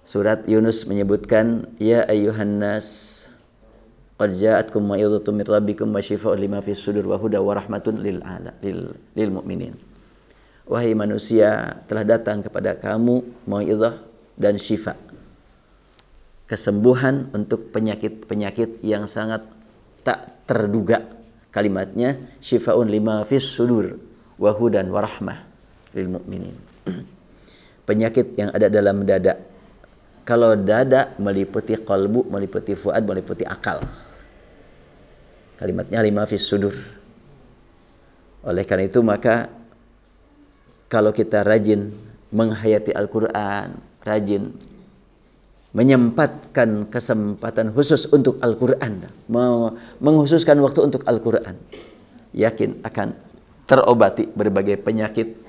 [0.08, 3.30] Surat Yunus menyebutkan Ya ayuhan nas
[4.18, 8.22] Qad ja'atkum ma'idhatum min rabbikum wa shifa'un lima fis sudur wa huda wa rahmatun lil,
[8.22, 9.91] ala, lil, lil mu'minin
[10.72, 14.00] Wahai manusia telah datang kepada kamu mau'izah
[14.40, 14.96] dan syifa
[16.52, 19.48] kesembuhan untuk penyakit-penyakit yang sangat
[20.04, 21.08] tak terduga
[21.48, 23.96] kalimatnya syifaun lima fis sudur
[24.36, 25.48] wahudan warahmah
[25.96, 26.56] lil mu'minin.
[27.88, 29.40] Penyakit yang ada dalam dada.
[30.28, 33.80] Kalau dada meliputi kalbu, meliputi fuad, meliputi akal.
[35.56, 36.76] Kalimatnya lima fis sudur.
[38.44, 39.48] Oleh karena itu maka
[40.92, 41.96] kalau kita rajin
[42.36, 44.52] menghayati Al-Quran, rajin
[45.72, 49.08] menyempatkan kesempatan khusus untuk Al-Quran,
[50.04, 51.56] menghususkan waktu untuk Al-Quran,
[52.36, 53.16] yakin akan
[53.64, 55.40] terobati berbagai penyakit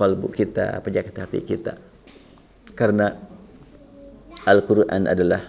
[0.00, 1.76] kalbu kita, penyakit hati kita.
[2.72, 3.12] Karena
[4.48, 5.44] Al-Quran adalah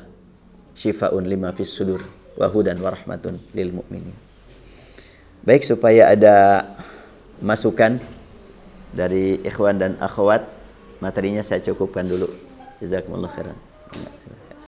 [0.76, 2.04] syifaun lima fis sudur
[2.36, 4.16] wahudan warahmatun lil mu'minin.
[5.48, 6.68] Baik supaya ada
[7.40, 8.17] masukan
[8.96, 10.48] dari ikhwan dan akhwat
[11.04, 12.30] materinya saya cukupkan dulu.
[12.80, 13.58] Jazakumullah khairan.